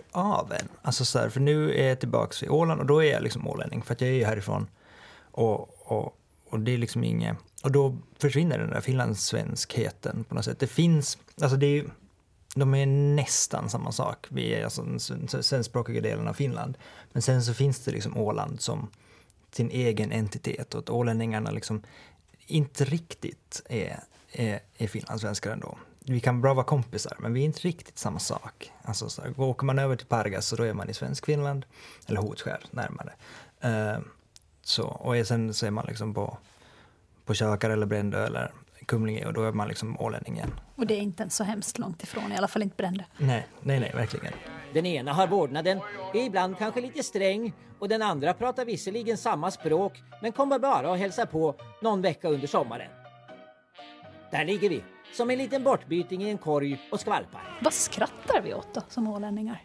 fort 0.00 0.10
av 0.12 0.52
en. 0.52 0.68
Alltså 0.82 1.04
så 1.04 1.18
här, 1.18 1.28
för 1.28 1.40
nu 1.40 1.74
är 1.74 1.88
jag 1.88 2.00
tillbaka 2.00 2.46
i 2.46 2.48
Åland 2.48 2.80
och 2.80 2.86
då 2.86 3.02
är 3.02 3.12
jag 3.12 3.22
liksom 3.22 3.48
ålänning 3.48 3.82
för 3.82 3.94
att 3.94 4.00
jag 4.00 4.10
är 4.10 4.14
ju 4.14 4.24
härifrån. 4.24 4.66
Och, 5.32 5.92
och, 5.92 6.16
och 6.50 6.60
det 6.60 6.72
är 6.72 6.78
liksom 6.78 7.04
inget... 7.04 7.36
Och 7.62 7.72
då 7.72 7.96
försvinner 8.18 8.58
den 8.58 8.70
där 8.70 8.80
finlandssvenskheten 8.80 10.24
på 10.24 10.34
något 10.34 10.44
sätt. 10.44 10.58
Det 10.58 10.66
finns, 10.66 11.18
alltså 11.40 11.56
det 11.56 11.66
är 11.66 11.84
de 12.54 12.74
är 12.74 12.86
nästan 12.86 13.70
samma 13.70 13.92
sak. 13.92 14.26
Vi 14.28 14.54
är 14.54 14.64
alltså 14.64 14.82
den 14.82 14.98
svenskspråkiga 15.42 16.00
delen 16.00 16.28
av 16.28 16.34
Finland. 16.34 16.78
Men 17.12 17.22
sen 17.22 17.42
så 17.42 17.54
finns 17.54 17.84
det 17.84 17.90
liksom 17.90 18.16
Åland 18.16 18.60
som 18.60 18.88
sin 19.52 19.70
egen 19.70 20.12
entitet 20.12 20.74
och 20.74 20.80
att 20.80 20.90
ålänningarna 20.90 21.50
liksom 21.50 21.82
inte 22.46 22.84
riktigt 22.84 23.62
är, 23.68 24.00
är, 24.32 24.60
är 24.78 24.86
finlandssvenskar 24.86 25.52
ändå 25.52 25.78
vi 26.06 26.20
kan 26.20 26.40
bra 26.40 26.54
vara 26.54 26.66
kompisar, 26.66 27.16
men 27.18 27.32
vi 27.32 27.40
är 27.40 27.44
inte 27.44 27.60
riktigt 27.60 27.98
samma 27.98 28.18
sak. 28.18 28.72
Alltså, 28.82 29.08
så 29.08 29.22
här, 29.22 29.40
åker 29.40 29.66
man 29.66 29.78
över 29.78 29.96
till 29.96 30.06
Pargas 30.06 30.46
så 30.46 30.56
då 30.56 30.62
är 30.62 30.74
man 30.74 30.90
i 30.90 30.94
Svenskfinland, 30.94 31.66
eller 32.06 32.20
Hotskär 32.20 32.60
närmare. 32.70 33.12
Uh, 33.64 34.02
så, 34.62 34.86
och 34.86 35.26
sen 35.26 35.54
så 35.54 35.66
är 35.66 35.70
man 35.70 35.84
liksom 35.88 36.14
på, 36.14 36.38
på 37.24 37.34
Tjökar 37.34 37.70
eller 37.70 37.86
Brändö 37.86 38.26
eller 38.26 38.52
Kumlinge 38.86 39.26
och 39.26 39.32
då 39.32 39.42
är 39.42 39.52
man 39.52 39.68
liksom 39.68 40.00
ålänning 40.00 40.36
igen. 40.36 40.60
Och 40.76 40.86
det 40.86 40.94
är 40.94 41.00
inte 41.00 41.30
så 41.30 41.44
hemskt 41.44 41.78
långt 41.78 42.02
ifrån, 42.02 42.32
i 42.32 42.36
alla 42.36 42.48
fall 42.48 42.62
inte 42.62 42.76
Brändö. 42.76 43.04
Nej, 43.18 43.46
nej, 43.62 43.80
nej, 43.80 43.92
verkligen. 43.94 44.32
Den 44.72 44.86
ena 44.86 45.12
har 45.12 45.26
vårdnaden, 45.26 45.80
är 46.14 46.20
ibland 46.20 46.58
kanske 46.58 46.80
lite 46.80 47.02
sträng 47.02 47.52
och 47.78 47.88
den 47.88 48.02
andra 48.02 48.34
pratar 48.34 48.64
visserligen 48.64 49.18
samma 49.18 49.50
språk 49.50 50.02
men 50.22 50.32
kommer 50.32 50.58
bara 50.58 50.92
att 50.92 50.98
hälsa 50.98 51.26
på 51.26 51.54
någon 51.82 52.02
vecka 52.02 52.28
under 52.28 52.46
sommaren. 52.46 52.90
Där 54.30 54.44
ligger 54.44 54.68
vi, 54.68 54.82
som 55.12 55.30
en 55.30 55.38
liten 55.38 55.64
bortbyting 55.64 56.22
i 56.22 56.30
en 56.30 56.38
korg 56.38 56.88
och 56.92 57.00
skvalpar. 57.00 57.58
Vad 57.62 57.72
skrattar 57.72 58.40
vi 58.42 58.54
åt 58.54 58.74
då, 58.74 58.80
som 58.88 59.08
ålänningar? 59.08 59.62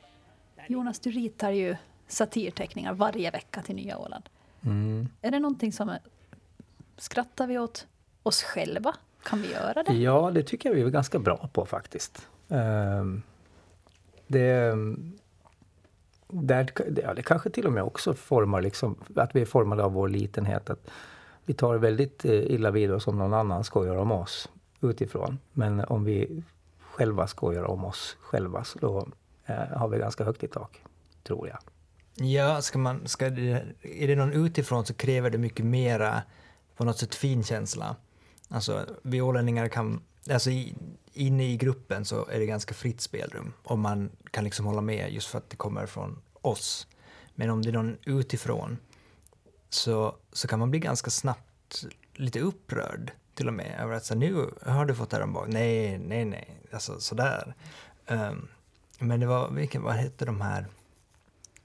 Jonas, 0.68 1.00
du 1.00 1.12
ritar 1.12 1.52
ju 1.52 1.76
satirteckningar 2.08 2.94
varje 2.94 3.32
vecka 3.32 3.62
till 3.62 3.76
Nya 3.76 3.98
Åland. 3.98 4.30
Mm. 4.62 5.08
Är 5.22 5.32
det 5.32 5.40
någonting 5.40 5.74
som... 5.74 5.96
Skrattar 6.98 7.48
vi 7.48 7.60
åt 7.60 7.88
oss 8.24 8.44
själva? 8.44 8.96
Kan 9.24 9.42
vi 9.42 9.52
göra 9.52 9.84
det? 9.84 9.94
Ja, 9.94 10.32
det 10.32 10.44
tycker 10.44 10.70
jag 10.70 10.76
vi 10.76 10.82
är 10.82 10.90
ganska 10.90 11.20
bra 11.20 11.50
på 11.54 11.66
faktiskt. 11.66 12.28
Um, 12.48 13.24
det, 14.28 14.76
där, 16.28 16.72
ja, 17.04 17.14
det 17.14 17.24
kanske 17.24 17.50
till 17.50 17.66
och 17.66 17.74
med 17.74 17.84
också 17.84 18.14
formar 18.14 18.62
liksom, 18.62 18.96
att 19.16 19.36
vi 19.36 19.42
är 19.42 19.46
formade 19.46 19.84
av 19.84 19.94
vår 19.94 20.08
litenhet. 20.08 20.70
Att 20.70 20.90
vi 21.46 21.54
tar 21.54 21.76
väldigt 21.76 22.26
eh, 22.26 22.32
illa 22.32 22.72
vid 22.72 22.92
oss 22.92 23.08
om 23.08 23.18
någon 23.18 23.34
annan 23.34 23.64
skojar 23.64 23.96
om 23.96 24.12
oss 24.12 24.50
utifrån. 24.82 25.40
Men 25.54 25.80
om 25.80 26.04
vi 26.04 26.44
själva 26.80 27.28
skojar 27.28 27.64
om 27.64 27.86
oss 27.86 28.18
själva 28.20 28.64
så 28.64 28.80
då 28.80 29.08
eh, 29.46 29.78
har 29.78 29.88
vi 29.88 29.98
ganska 29.98 30.24
högt 30.24 30.44
i 30.44 30.48
tak, 30.48 30.82
tror 31.24 31.48
jag. 31.48 31.60
Ja, 32.28 32.62
ska 32.62 32.78
man, 32.78 33.08
ska 33.08 33.26
är 33.26 34.08
det 34.08 34.16
någon 34.16 34.34
utifrån 34.34 34.86
så 34.86 34.94
kräver 34.94 35.30
det 35.30 35.38
mycket 35.38 35.66
mera 35.66 36.22
på 36.76 36.86
något 36.86 36.98
sätt 36.98 37.16
finkänsla. 37.16 37.96
Alltså 38.50 38.86
vi 39.02 39.22
ålänningar 39.22 39.68
kan, 39.68 40.02
alltså 40.30 40.50
i, 40.50 40.76
inne 41.14 41.52
i 41.52 41.58
gruppen 41.58 42.06
så 42.06 42.28
är 42.28 42.40
det 42.40 42.46
ganska 42.46 42.74
fritt 42.74 43.02
spelrum 43.02 43.54
och 43.64 43.80
man 43.80 44.10
kan 44.32 44.44
liksom 44.44 44.66
hålla 44.66 44.82
med 44.82 45.14
just 45.14 45.28
för 45.28 45.38
att 45.38 45.50
det 45.50 45.56
kommer 45.56 45.86
från 45.86 46.22
oss. 46.42 46.88
Men 47.36 47.50
om 47.50 47.62
det 47.62 47.70
är 47.70 47.74
någon 47.74 47.98
utifrån 48.06 48.78
så, 49.70 50.16
så 50.32 50.48
kan 50.48 50.60
man 50.60 50.72
bli 50.72 50.80
ganska 50.80 51.12
snabbt 51.12 51.86
lite 52.14 52.40
upprörd 52.40 53.12
till 53.36 53.48
och 53.48 53.54
med 53.54 53.80
över 53.80 53.94
att 53.94 54.06
så, 54.06 54.16
nu 54.16 54.50
har 54.66 54.86
du 54.86 54.96
fått 54.96 55.10
det 55.10 55.24
ombord. 55.24 55.48
Nej, 55.50 55.98
nej, 55.98 56.26
nej, 56.26 56.58
alltså 56.74 57.00
sådär. 57.00 57.56
Um, 58.08 58.48
men 59.00 59.20
det 59.20 59.26
var, 59.26 59.52
vilken, 59.52 59.82
vad 59.82 59.94
hette 59.94 60.26
de 60.26 60.42
här, 60.42 60.66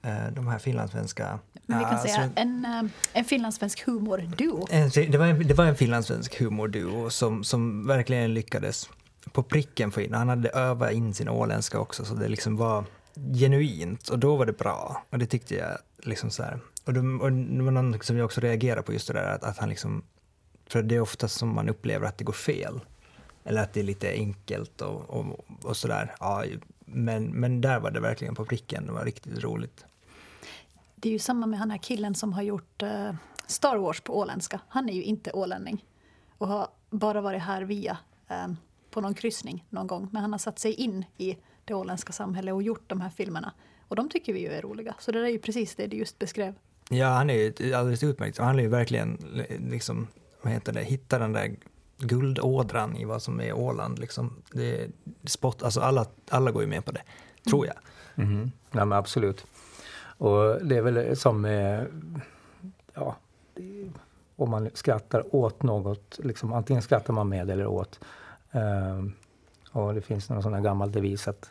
uh, 0.05 0.33
de 0.33 0.47
här 0.47 0.59
finlandssvenska... 0.59 1.39
Men 1.65 1.79
vi 1.79 1.83
kan 1.83 1.93
uh, 1.93 2.01
säga 2.01 2.29
en, 2.35 2.65
uh, 2.65 2.91
en 3.13 3.25
finlandssvensk 3.25 3.85
humorduo. 3.85 4.67
Det 4.69 5.17
var 5.17 5.25
en, 5.25 5.47
det 5.47 5.53
var 5.53 5.65
en 5.65 5.75
finlandssvensk 5.75 6.39
humorduo 6.39 7.09
som, 7.09 7.43
som 7.43 7.87
verkligen 7.87 8.33
lyckades 8.33 8.89
på 9.31 9.43
pricken 9.43 9.91
få 9.91 10.01
in. 10.01 10.13
Han 10.13 10.29
hade 10.29 10.49
övat 10.49 10.91
in 10.91 11.13
sin 11.13 11.29
åländska 11.29 11.79
också 11.79 12.05
så 12.05 12.13
det 12.13 12.27
liksom 12.27 12.57
var 12.57 12.85
genuint 13.39 14.09
och 14.09 14.19
då 14.19 14.35
var 14.35 14.45
det 14.45 14.57
bra. 14.57 15.03
Och 15.09 15.19
det 15.19 15.25
tyckte 15.25 15.55
jag 15.55 15.77
liksom 16.03 16.29
så 16.29 16.43
här. 16.43 16.59
Och 16.85 16.93
det 16.93 16.99
var 16.99 17.29
någon 17.29 18.01
som 18.01 18.17
jag 18.17 18.25
också 18.25 18.41
reagerade 18.41 18.81
på 18.81 18.93
just 18.93 19.07
det 19.07 19.13
där 19.13 19.35
att, 19.35 19.43
att 19.43 19.57
han 19.57 19.69
liksom 19.69 20.03
för 20.71 20.83
det 20.83 20.95
är 20.95 21.01
ofta 21.01 21.27
som 21.27 21.55
man 21.55 21.69
upplever 21.69 22.07
att 22.07 22.17
det 22.17 22.23
går 22.23 22.33
fel. 22.33 22.79
Eller 23.43 23.61
att 23.61 23.73
det 23.73 23.79
är 23.79 23.83
lite 23.83 24.09
enkelt 24.11 24.81
och, 24.81 25.09
och, 25.09 25.45
och 25.63 25.77
sådär. 25.77 26.15
Ja, 26.19 26.43
men, 26.85 27.23
men 27.23 27.61
där 27.61 27.79
var 27.79 27.91
det 27.91 27.99
verkligen 27.99 28.35
på 28.35 28.45
pricken. 28.45 28.85
Det 28.85 28.91
var 28.91 29.05
riktigt 29.05 29.43
roligt. 29.43 29.85
Det 30.95 31.09
är 31.09 31.13
ju 31.13 31.19
samma 31.19 31.45
med 31.45 31.59
den 31.59 31.71
här 31.71 31.77
killen 31.77 32.15
som 32.15 32.33
har 32.33 32.41
gjort 32.41 32.83
uh, 32.83 33.13
Star 33.47 33.77
Wars 33.77 34.01
på 34.01 34.19
åländska. 34.19 34.59
Han 34.67 34.89
är 34.89 34.93
ju 34.93 35.03
inte 35.03 35.31
ålänning 35.31 35.85
och 36.37 36.47
har 36.47 36.67
bara 36.89 37.21
varit 37.21 37.41
här 37.41 37.61
via 37.61 37.97
um, 38.45 38.57
på 38.91 39.01
någon 39.01 39.13
kryssning 39.13 39.65
någon 39.69 39.87
gång. 39.87 40.09
Men 40.11 40.21
han 40.21 40.31
har 40.31 40.39
satt 40.39 40.59
sig 40.59 40.73
in 40.73 41.05
i 41.17 41.37
det 41.65 41.73
åländska 41.73 42.13
samhället 42.13 42.53
och 42.53 42.63
gjort 42.63 42.89
de 42.89 43.01
här 43.01 43.09
filmerna. 43.09 43.53
Och 43.87 43.95
de 43.95 44.09
tycker 44.09 44.33
vi 44.33 44.39
ju 44.39 44.47
är 44.47 44.61
roliga. 44.61 44.95
Så 44.99 45.11
det 45.11 45.19
är 45.19 45.27
ju 45.27 45.39
precis 45.39 45.75
det 45.75 45.87
du 45.87 45.97
just 45.97 46.19
beskrev. 46.19 46.55
Ja, 46.89 47.07
han 47.07 47.29
är 47.29 47.61
ju 47.61 47.73
alldeles 47.73 48.03
utmärkt. 48.03 48.37
Han 48.37 48.59
är 48.59 48.63
ju 48.63 48.69
verkligen 48.69 49.17
liksom 49.69 50.07
vad 50.41 50.53
heter 50.53 50.73
det, 50.73 50.83
hitta 50.83 51.19
den 51.19 51.33
där 51.33 51.55
guldådran 51.97 52.95
i 52.95 53.05
vad 53.05 53.21
som 53.21 53.41
är 53.41 53.53
Åland. 53.53 53.99
Liksom. 53.99 54.33
Det 54.51 54.87
spot, 55.23 55.63
alltså 55.63 55.81
alla, 55.81 56.05
alla 56.29 56.51
går 56.51 56.61
ju 56.61 56.67
med 56.67 56.85
på 56.85 56.91
det, 56.91 57.01
tror 57.49 57.65
jag. 57.65 57.75
Mm. 58.15 58.51
Ja, 58.71 58.85
men 58.85 58.97
absolut. 58.97 59.45
Och 60.17 60.65
det 60.65 60.77
är 60.77 60.81
väl 60.81 61.17
som 61.17 61.45
ja, 62.93 63.15
om 64.35 64.49
man 64.49 64.69
skrattar 64.73 65.35
åt 65.35 65.63
något, 65.63 66.19
liksom, 66.23 66.53
antingen 66.53 66.81
skrattar 66.81 67.13
man 67.13 67.29
med 67.29 67.49
eller 67.49 67.67
åt. 67.67 67.99
Um, 68.51 69.13
och 69.71 69.93
det 69.93 70.01
finns 70.01 70.29
någon 70.29 70.43
sån 70.43 70.53
här 70.53 70.61
gammal 70.61 70.91
devis 70.91 71.27
att 71.27 71.49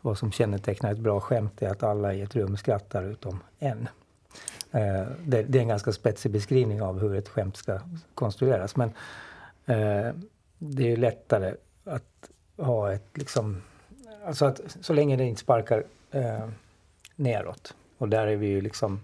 vad 0.00 0.18
som 0.18 0.32
kännetecknar 0.32 0.92
ett 0.92 0.98
bra 0.98 1.20
skämt 1.20 1.62
är 1.62 1.70
att 1.70 1.82
alla 1.82 2.14
i 2.14 2.22
ett 2.22 2.36
rum 2.36 2.56
skrattar 2.56 3.02
utom 3.02 3.40
en. 3.58 3.88
Eh, 4.74 5.06
det, 5.24 5.42
det, 5.42 5.58
är 5.58 5.62
en 5.62 5.68
ganska 5.68 5.92
spetsig 5.92 6.30
beskrivning 6.30 6.82
av 6.82 7.00
hur 7.00 7.14
ett 7.14 7.28
skämt 7.28 7.56
ska 7.56 7.80
konstrueras. 8.14 8.76
Men 8.76 8.88
eh, 9.66 10.14
det 10.58 10.92
är 10.92 10.96
lättare 10.96 11.54
att 11.84 12.30
ha 12.56 12.92
ett 12.92 13.06
liksom... 13.14 13.62
Alltså 14.26 14.44
att 14.44 14.60
så 14.80 14.92
länge 14.92 15.16
det 15.16 15.24
inte 15.24 15.40
sparkar 15.40 15.84
eh, 16.10 16.48
neråt. 17.16 17.74
Och 17.98 18.08
där 18.08 18.26
är 18.26 18.36
vi 18.36 18.46
ju 18.46 18.60
liksom... 18.60 19.00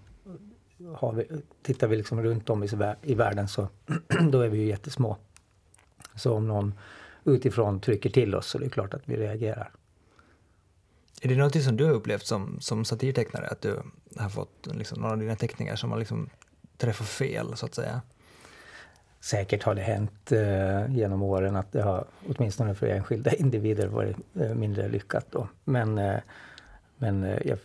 Har 0.95 1.13
vi, 1.13 1.27
tittar 1.61 1.87
vi 1.87 1.95
liksom 1.95 2.23
runt 2.23 2.49
om 2.49 2.63
i, 2.63 2.67
i 3.01 3.15
världen 3.15 3.47
så 3.47 3.67
då 4.31 4.41
är 4.41 4.49
vi 4.49 4.57
ju 4.57 4.65
jättesmå. 4.65 5.17
Så 6.15 6.33
om 6.33 6.47
någon 6.47 6.73
utifrån 7.23 7.79
trycker 7.79 8.09
till 8.09 8.35
oss 8.35 8.47
så 8.47 8.57
är 8.57 8.61
det 8.61 8.69
klart 8.69 8.93
att 8.93 9.01
vi 9.05 9.17
reagerar. 9.17 9.71
Är 11.23 11.29
det 11.29 11.35
någonting 11.35 11.61
som 11.61 11.77
du 11.77 11.85
har 11.85 11.91
upplevt 11.91 12.25
som, 12.25 12.57
som 12.59 12.85
satirtecknare, 12.85 13.47
att 13.47 13.61
du 13.61 13.81
har 14.17 14.29
fått 14.29 14.67
liksom, 14.71 15.01
några 15.01 15.13
av 15.13 15.19
dina 15.19 15.35
teckningar 15.35 15.75
som 15.75 15.91
har 15.91 15.99
liksom 15.99 16.29
träffat 16.77 17.07
fel, 17.07 17.57
så 17.57 17.65
att 17.65 17.75
säga? 17.75 18.01
Säkert 19.19 19.63
har 19.63 19.75
det 19.75 19.81
hänt 19.81 20.31
eh, 20.31 20.95
genom 20.95 21.21
åren 21.21 21.55
att 21.55 21.71
det 21.71 21.81
har, 21.81 22.05
åtminstone 22.29 22.75
för 22.75 22.87
enskilda 22.87 23.33
individer, 23.35 23.87
varit 23.87 24.17
eh, 24.39 24.53
mindre 24.55 24.87
lyckat. 24.87 25.25
Då. 25.31 25.47
Men, 25.63 25.97
eh, 25.97 26.19
men 26.97 27.23
eh, 27.23 27.47
jag, 27.47 27.57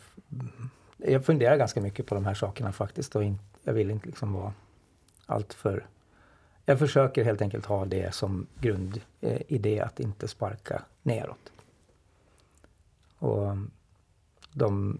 jag 0.96 1.24
funderar 1.24 1.56
ganska 1.56 1.80
mycket 1.80 2.06
på 2.06 2.14
de 2.14 2.24
här 2.24 2.34
sakerna 2.34 2.72
faktiskt 2.72 3.16
och 3.16 3.24
in, 3.24 3.38
jag 3.62 3.72
vill 3.72 3.90
inte 3.90 4.06
liksom 4.06 4.32
vara 4.32 4.52
alltför... 5.26 5.86
Jag 6.64 6.78
försöker 6.78 7.24
helt 7.24 7.42
enkelt 7.42 7.66
ha 7.66 7.84
det 7.84 8.14
som 8.14 8.46
grundidé 8.60 9.78
eh, 9.78 9.86
att 9.86 10.00
inte 10.00 10.28
sparka 10.28 10.82
neråt. 11.02 11.52
Och 13.18 13.56
de 14.52 14.98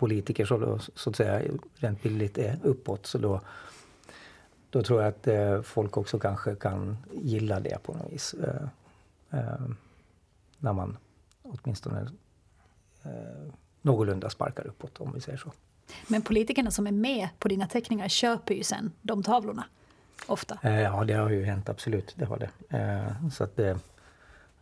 politiker 0.00 0.44
som 0.44 0.60
då, 0.60 0.78
så 0.78 1.10
att 1.10 1.16
säga 1.16 1.42
rent 1.74 2.02
bildligt 2.02 2.38
är 2.38 2.58
uppåt 2.62 3.06
så 3.06 3.18
då, 3.18 3.40
då 4.70 4.82
tror 4.82 5.02
jag 5.02 5.08
att 5.08 5.26
eh, 5.26 5.62
folk 5.62 5.96
också 5.96 6.18
kanske 6.18 6.54
kan 6.54 6.96
gilla 7.12 7.60
det 7.60 7.82
på 7.82 7.92
något 7.92 8.12
vis. 8.12 8.34
Eh, 8.34 8.62
eh, 9.40 9.60
när 10.58 10.72
man 10.72 10.96
åtminstone 11.42 12.00
eh, 13.02 13.52
någorlunda 13.82 14.30
sparkar 14.30 14.66
uppåt 14.66 15.00
om 15.00 15.12
vi 15.12 15.20
säger 15.20 15.38
så. 15.38 15.52
Men 16.06 16.22
politikerna 16.22 16.70
som 16.70 16.86
är 16.86 16.92
med 16.92 17.28
på 17.38 17.48
dina 17.48 17.66
teckningar 17.66 18.08
köper 18.08 18.54
ju 18.54 18.62
sen 18.62 18.92
de 19.02 19.22
tavlorna. 19.22 19.64
Ofta. 20.26 20.58
Ja, 20.62 21.04
det 21.04 21.14
har 21.14 21.30
ju 21.30 21.44
hänt 21.44 21.68
absolut. 21.68 22.14
Det 22.16 22.24
har 22.24 22.38
det. 22.38 22.50
Så 23.32 23.44
att 23.44 23.58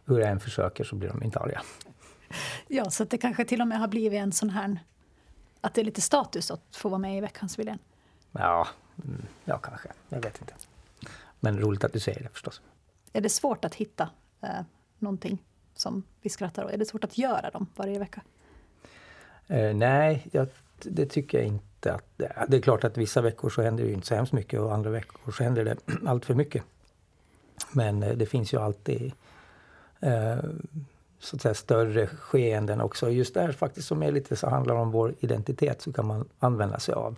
hur 0.05 0.19
jag 0.19 0.31
än 0.31 0.41
försöker 0.41 0.85
så 0.85 0.97
blir 0.97 1.09
de 1.09 1.23
inte 1.23 1.39
arga. 1.39 1.63
Ja, 2.69 2.91
så 2.91 3.05
det 3.05 3.19
kanske 3.19 3.45
till 3.45 3.61
och 3.61 3.69
med 3.69 3.79
har 3.79 3.89
blivit 3.89 4.19
en 4.21 4.33
sån 4.33 4.51
här... 4.51 4.81
Att 5.61 5.75
det 5.75 5.81
är 5.81 5.85
lite 5.85 6.01
status 6.01 6.51
att 6.51 6.77
få 6.77 6.89
vara 6.89 6.99
med 6.99 7.19
i 7.19 7.21
Veckans 7.21 7.59
Wilén. 7.59 7.79
Ja, 8.33 8.69
mm, 9.05 9.27
ja 9.45 9.59
kanske. 9.59 9.89
Jag 10.09 10.21
vet 10.21 10.41
inte. 10.41 10.55
Men 11.41 11.61
roligt 11.61 11.85
att 11.85 11.93
du 11.93 12.01
säger 12.01 12.23
det 12.23 12.29
förstås. 12.29 12.61
Är 13.13 13.21
det 13.21 13.29
svårt 13.29 13.65
att 13.65 13.75
hitta 13.75 14.11
eh, 14.43 14.61
någonting 14.99 15.39
som 15.75 16.03
vi 16.21 16.31
skrattar 16.31 16.65
åt? 16.65 16.71
Är 16.71 16.79
det 16.79 16.87
svårt 16.87 17.05
att 17.05 17.19
göra 17.19 17.51
dem 17.51 17.67
varje 17.77 17.99
vecka? 17.99 18.23
Eh, 19.47 19.75
nej, 19.77 20.27
jag, 20.33 20.49
det 20.83 21.07
tycker 21.07 21.39
jag 21.39 21.47
inte 21.47 21.93
att 21.93 22.19
det 22.49 22.57
är. 22.57 22.61
Klart 22.61 22.85
att 22.85 22.97
vissa 22.97 23.21
veckor 23.21 23.51
så 23.51 23.63
händer 23.63 23.85
det 23.85 23.93
inte 23.93 24.07
så 24.07 24.15
hemskt 24.15 24.33
mycket 24.33 24.61
och 24.61 24.75
andra 24.75 24.91
veckor 24.91 25.33
så 25.33 25.43
händer 25.43 25.65
det 25.65 25.77
allt 26.07 26.25
för 26.25 26.35
mycket. 26.35 26.63
Men 27.73 28.03
eh, 28.03 28.17
det 28.17 28.27
finns 28.27 28.53
ju 28.53 28.61
alltid 28.61 29.13
eh, 30.01 30.39
så 31.19 31.37
att 31.37 31.43
säga, 31.43 31.55
större 31.55 32.07
skeenden 32.07 32.81
också. 32.81 33.11
Just 33.11 33.35
där 33.35 33.53
faktiskt 33.53 33.89
som 33.89 34.03
är 34.03 34.13
lite 34.13 34.37
så 34.37 34.49
handlar 34.51 34.75
om 34.75 34.91
vår 34.91 35.15
identitet 35.21 35.83
så 35.83 35.93
kan 35.93 36.07
man 36.07 36.29
använda 36.39 36.79
sig 36.79 36.95
av 36.95 37.17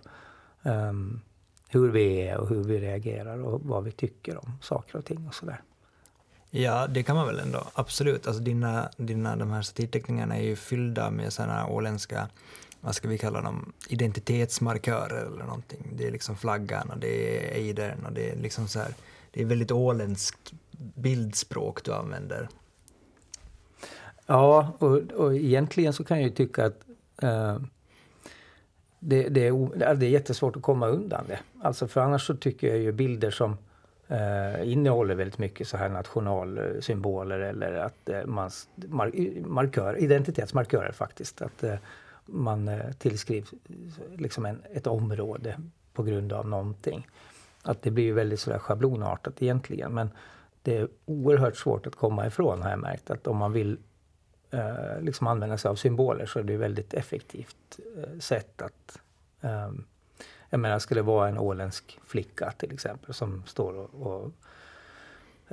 um, 0.63 1.21
hur 1.69 1.91
vi 1.91 2.21
är 2.21 2.37
och 2.37 2.49
hur 2.49 2.63
vi 2.63 2.79
reagerar 2.79 3.43
och 3.43 3.61
vad 3.61 3.83
vi 3.83 3.91
tycker 3.91 4.37
om 4.37 4.57
saker 4.61 4.97
och 4.97 5.05
ting 5.05 5.27
och 5.27 5.35
sådär. 5.35 5.61
Ja, 6.49 6.87
det 6.87 7.03
kan 7.03 7.15
man 7.15 7.27
väl 7.27 7.39
ändå. 7.39 7.63
Absolut. 7.73 8.27
Alltså 8.27 8.43
dina, 8.43 8.89
dina, 8.97 9.35
de 9.35 9.51
här 9.51 9.61
satirteckningarna 9.61 10.37
är 10.37 10.43
ju 10.43 10.55
fyllda 10.55 11.11
med 11.11 11.33
sådana 11.33 11.67
åländska, 11.67 12.29
vad 12.81 12.95
ska 12.95 13.07
vi 13.07 13.17
kalla 13.17 13.41
dem, 13.41 13.73
identitetsmarkörer 13.87 15.25
eller 15.25 15.43
någonting. 15.43 15.93
Det 15.95 16.07
är 16.07 16.11
liksom 16.11 16.35
flaggan 16.35 16.89
och 16.89 16.97
det 16.97 17.37
är 17.37 17.55
ejdern 17.55 18.05
och 18.05 18.13
det 18.13 18.31
är 18.31 18.35
liksom 18.35 18.67
så 18.67 18.79
här, 18.79 18.93
det 19.31 19.41
är 19.41 19.45
väldigt 19.45 19.71
åländskt 19.71 20.53
bildspråk 20.95 21.83
du 21.83 21.93
använder. 21.93 22.49
Ja, 24.31 24.73
och, 24.79 24.97
och 25.11 25.35
egentligen 25.35 25.93
så 25.93 26.03
kan 26.03 26.17
jag 26.17 26.29
ju 26.29 26.35
tycka 26.35 26.65
att 26.65 26.85
eh, 27.21 27.57
det, 28.99 29.29
det, 29.29 29.47
är, 29.47 29.95
det 29.95 30.05
är 30.05 30.09
jättesvårt 30.09 30.55
att 30.55 30.61
komma 30.61 30.87
undan 30.87 31.25
det. 31.27 31.39
Alltså 31.61 31.87
för 31.87 32.01
annars 32.01 32.27
så 32.27 32.35
tycker 32.35 32.67
jag 32.67 32.77
ju 32.77 32.91
bilder 32.91 33.31
som 33.31 33.57
eh, 34.07 34.71
innehåller 34.71 35.15
väldigt 35.15 35.37
mycket 35.37 35.67
så 35.67 35.77
här 35.77 35.89
nationalsymboler 35.89 37.39
eller 37.39 37.73
att 37.73 38.09
eh, 38.09 38.25
man 38.25 38.51
markör, 39.45 39.99
identitetsmarkörer 40.03 40.91
faktiskt. 40.91 41.41
Att 41.41 41.63
eh, 41.63 41.75
man 42.25 42.67
eh, 42.67 42.91
tillskrivs 42.91 43.53
liksom 44.15 44.45
en, 44.45 44.61
ett 44.73 44.87
område 44.87 45.57
på 45.93 46.03
grund 46.03 46.33
av 46.33 46.47
någonting. 46.47 47.07
Att 47.61 47.81
det 47.81 47.91
blir 47.91 48.03
ju 48.03 48.13
väldigt 48.13 48.39
sådär 48.39 48.59
schablonartat 48.59 49.41
egentligen 49.41 49.93
men 49.93 50.09
det 50.61 50.77
är 50.77 50.87
oerhört 51.05 51.57
svårt 51.57 51.87
att 51.87 51.95
komma 51.95 52.27
ifrån 52.27 52.61
har 52.61 52.69
jag 52.69 52.79
märkt 52.79 53.09
att 53.09 53.27
om 53.27 53.37
man 53.37 53.53
vill 53.53 53.77
eh, 54.51 55.01
liksom 55.01 55.27
använda 55.27 55.57
sig 55.57 55.69
av 55.69 55.75
symboler 55.75 56.25
så 56.25 56.39
är 56.39 56.43
det 56.43 56.81
ett 56.81 56.93
effektivt 56.93 57.79
eh, 57.97 58.19
sätt 58.19 58.61
att 58.61 59.01
eh, 59.41 59.71
jag 60.49 60.59
menar, 60.59 60.79
skulle 60.79 60.99
det 60.99 61.05
vara 61.05 61.29
en 61.29 61.37
åländsk 61.37 61.99
flicka 62.05 62.51
till 62.51 62.73
exempel 62.73 63.13
som 63.13 63.43
står 63.45 63.73
och, 63.73 63.93
och 63.93 64.31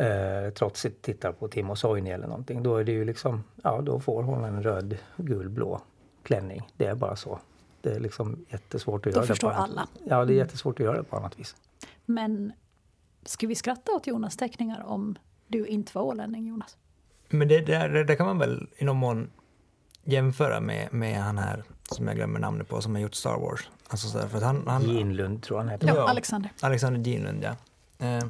eh, 0.05 0.51
trotsigt 0.51 1.03
tittar 1.03 1.33
på 1.33 1.49
Timo 1.49 1.77
Soini 1.77 2.11
eller 2.11 2.27
någonting. 2.27 2.63
Då 2.63 2.77
är 2.77 2.85
det 2.85 2.93
ju 2.93 3.05
liksom, 3.05 3.45
ja 3.63 3.81
då 3.81 4.01
får 4.01 4.23
hon 4.23 4.45
en 4.45 4.63
röd, 4.63 4.99
gul, 5.17 5.49
blå 5.49 5.81
klänning. 6.23 6.69
Det 6.77 6.87
är 6.87 6.95
bara 6.95 7.17
så. 7.17 7.39
Det 7.81 7.91
är 7.91 8.01
liksom 8.01 8.47
jättesvårt 8.49 9.07
att 9.07 9.13
då 9.13 9.21
göra 9.21 9.35
det 9.35 9.41
på 9.41 9.49
annat. 9.49 9.71
alla. 9.71 9.89
Ja, 10.05 10.25
det 10.25 10.33
är 10.33 10.37
jättesvårt 10.37 10.81
att 10.81 10.87
göra 10.87 10.97
det 10.97 11.05
på 11.05 11.17
annat 11.17 11.39
vis. 11.39 11.57
Men 12.05 12.53
ska 13.23 13.47
vi 13.47 13.55
skratta 13.55 13.93
åt 13.93 14.07
Jonas 14.07 14.37
teckningar 14.37 14.85
om 14.87 15.19
du 15.47 15.67
inte 15.67 15.93
var 15.95 16.03
ålänning, 16.03 16.47
Jonas? 16.47 16.77
Men 17.29 17.49
det, 17.49 17.61
det, 17.61 18.05
det 18.05 18.17
kan 18.17 18.27
man 18.27 18.39
väl 18.39 18.67
i 18.77 18.85
någon 18.85 18.97
mån 18.97 19.31
jämföra 20.05 20.61
med, 20.61 20.89
med 20.93 21.23
han 21.23 21.39
här 21.39 21.65
som 21.93 22.07
jag 22.07 22.17
glömmer 22.17 22.41
namnet 22.41 22.69
på 22.69 22.81
som 22.81 22.95
har 22.95 23.03
gjort 23.03 23.15
Star 23.15 23.39
Wars. 23.41 23.69
Alltså 23.89 24.09
så 24.09 24.19
där, 24.19 24.29
för 24.29 24.41
han, 24.41 24.63
han, 24.67 24.83
Ginlund 24.83 25.43
tror 25.43 25.59
han 25.59 25.69
heter. 25.69 25.89
Ja, 25.89 25.97
Ja. 25.97 26.09
Alexander. 26.09 26.51
Alexander 26.61 27.01
Ginlund, 27.01 27.45
ja. 27.45 27.57
Eh, 28.07 28.25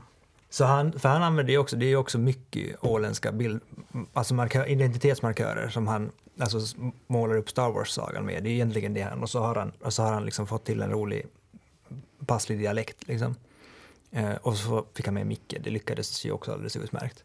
så 0.50 0.64
han, 0.64 0.92
för 0.92 1.08
han 1.08 1.22
använder 1.22 1.52
ju 1.52 1.58
också, 1.58 1.76
det 1.76 1.86
är 1.86 1.88
ju 1.88 1.96
också 1.96 2.18
mycket 2.18 2.84
åländska 2.84 3.32
bild, 3.32 3.60
alltså 4.12 4.34
markör, 4.34 4.68
identitetsmarkörer 4.68 5.68
som 5.68 5.86
han 5.86 6.10
alltså, 6.38 6.76
målar 7.06 7.36
upp 7.36 7.50
Star 7.50 7.70
Wars-sagan 7.70 8.24
med. 8.26 8.42
Det 8.42 8.50
är 8.50 8.52
egentligen 8.52 8.94
det 8.94 9.02
han, 9.02 9.22
och 9.22 9.30
så 9.30 9.40
har 9.40 9.54
han, 9.54 9.72
och 9.80 9.92
så 9.92 10.02
har 10.02 10.12
han 10.12 10.24
liksom 10.24 10.46
fått 10.46 10.64
till 10.64 10.82
en 10.82 10.90
rolig, 10.90 11.26
passlig 12.26 12.58
dialekt 12.58 13.08
liksom. 13.08 13.34
Eh, 14.10 14.34
och 14.34 14.56
så 14.56 14.86
fick 14.94 15.06
han 15.06 15.14
med 15.14 15.26
Micke, 15.26 15.54
det 15.60 15.70
lyckades 15.70 16.26
ju 16.26 16.32
också 16.32 16.52
alldeles 16.52 16.76
utmärkt. 16.76 17.24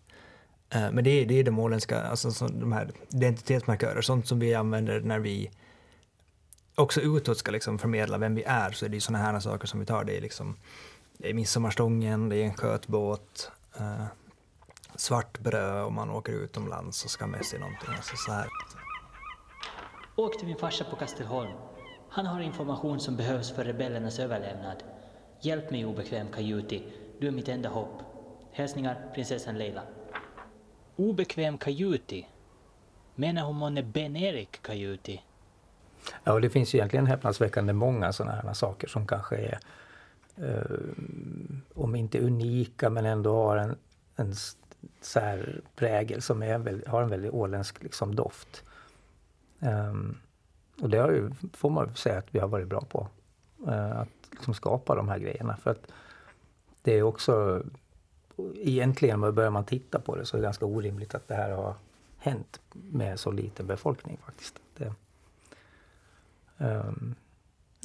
Eh, 0.70 0.92
men 0.92 1.04
det 1.04 1.10
är, 1.10 1.26
det 1.26 1.40
är 1.40 1.44
de 1.44 1.60
åländska, 1.60 2.02
alltså 2.02 2.32
så, 2.32 2.48
de 2.48 2.72
här 2.72 2.92
identitetsmarkörer, 3.14 4.02
sånt 4.02 4.28
som 4.28 4.40
vi 4.40 4.54
använder 4.54 5.00
när 5.00 5.20
vi 5.20 5.52
också 6.76 7.02
utåt 7.02 7.38
ska 7.38 7.52
liksom 7.52 7.80
förmedla 7.80 8.18
vem 8.18 8.36
vi 8.36 8.44
är, 8.44 8.72
så 8.72 8.86
är 8.86 8.90
det 8.90 8.96
ju 8.96 9.02
såna 9.02 9.18
här 9.18 9.40
saker 9.40 9.68
som 9.68 9.80
vi 9.80 9.86
tar. 9.86 10.04
Det 10.04 10.18
är 10.18 10.22
liksom 10.22 10.58
det 11.18 11.30
är 11.30 11.34
midsommarstången, 11.34 12.30
det 12.30 12.36
är 12.36 12.46
en 12.46 12.54
skötbåt, 12.54 13.52
eh, 13.80 14.06
svart 14.96 15.40
bröd 15.40 15.84
om 15.84 15.94
man 15.96 16.10
åker 16.10 16.34
utomlands 16.34 17.06
och 17.06 17.12
ska 17.12 17.28
med 17.28 17.46
sig 17.46 17.60
någonting. 17.60 17.90
Alltså 17.96 18.16
så 18.16 18.32
här. 18.32 18.48
Åk 20.16 20.38
till 20.38 20.48
min 20.48 20.58
farsa 20.58 20.84
på 20.84 20.96
Kastelholm. 20.96 21.52
Han 22.10 22.26
har 22.26 22.42
information 22.42 23.00
som 23.00 23.16
behövs 23.16 23.52
för 23.52 23.64
rebellernas 23.64 24.20
överlevnad. 24.20 24.84
Hjälp 25.42 25.72
mig 25.72 25.86
obekväm 25.86 26.28
Kajuti. 26.28 26.84
Du 27.20 27.28
är 27.28 27.32
mitt 27.32 27.48
enda 27.48 27.70
hopp. 27.70 28.02
Hälsningar 28.52 29.12
prinsessan 29.14 29.58
Leila. 29.58 29.82
Obekväm 30.96 31.58
Kajuti? 31.58 32.28
Menar 33.16 33.44
hon 33.44 33.56
månne 33.56 33.84
Ben-Erik 33.84 34.62
Kajuti? 34.62 35.22
Ja, 36.24 36.34
och 36.34 36.42
det 36.42 36.50
finns 36.50 36.76
ju 36.76 36.78
egentligen 36.78 37.08
häpnadsväckande 37.08 37.74
många 37.74 38.14
sådana 38.14 38.42
här 38.42 38.54
saker 38.54 38.88
som 38.88 39.08
kanske 39.08 39.36
är, 39.36 39.60
eh, 40.36 40.78
om 41.74 41.96
inte 41.96 42.20
unika, 42.20 42.90
men 42.90 43.06
ändå 43.06 43.36
har 43.36 43.58
en, 43.58 43.76
en 44.16 44.34
särprägel 45.02 46.22
som 46.22 46.44
är 46.44 46.58
väldigt, 46.58 46.88
har 46.88 47.04
en 47.04 47.10
väldigt 47.10 47.34
åländsk 47.34 47.84
liksom, 47.84 48.16
doft. 48.16 48.64
Um, 49.60 50.18
och 50.82 50.90
det 50.90 50.98
har 50.98 51.12
ju, 51.12 51.32
får 51.54 51.70
man 51.70 51.96
säga 51.96 52.18
att 52.18 52.36
vi 52.36 52.40
har 52.40 52.48
varit 52.48 52.68
bra 52.68 52.82
på. 52.82 53.08
Uh, 53.68 54.00
att 54.00 54.10
liksom 54.32 54.54
skapa 54.54 54.96
de 54.96 55.10
här 55.10 55.20
grejerna. 55.20 55.58
För 55.58 55.72
att 55.72 55.92
det 56.82 56.98
är 56.98 57.04
också, 57.04 57.64
egentligen 58.56 59.22
börjar 59.36 59.50
man 59.52 59.66
titta 59.66 60.00
på 60.00 60.16
det 60.16 60.26
så 60.26 60.38
är 60.38 60.42
det 60.42 60.46
ganska 60.46 60.66
orimligt 60.66 61.16
att 61.16 61.28
det 61.28 61.36
här 61.36 61.52
har 61.52 61.76
hänt 62.18 62.62
med 62.74 63.20
så 63.20 63.32
liten 63.32 63.68
befolkning 63.68 64.18
faktiskt. 64.26 64.60
Det, 64.78 64.94
ehm, 66.58 67.16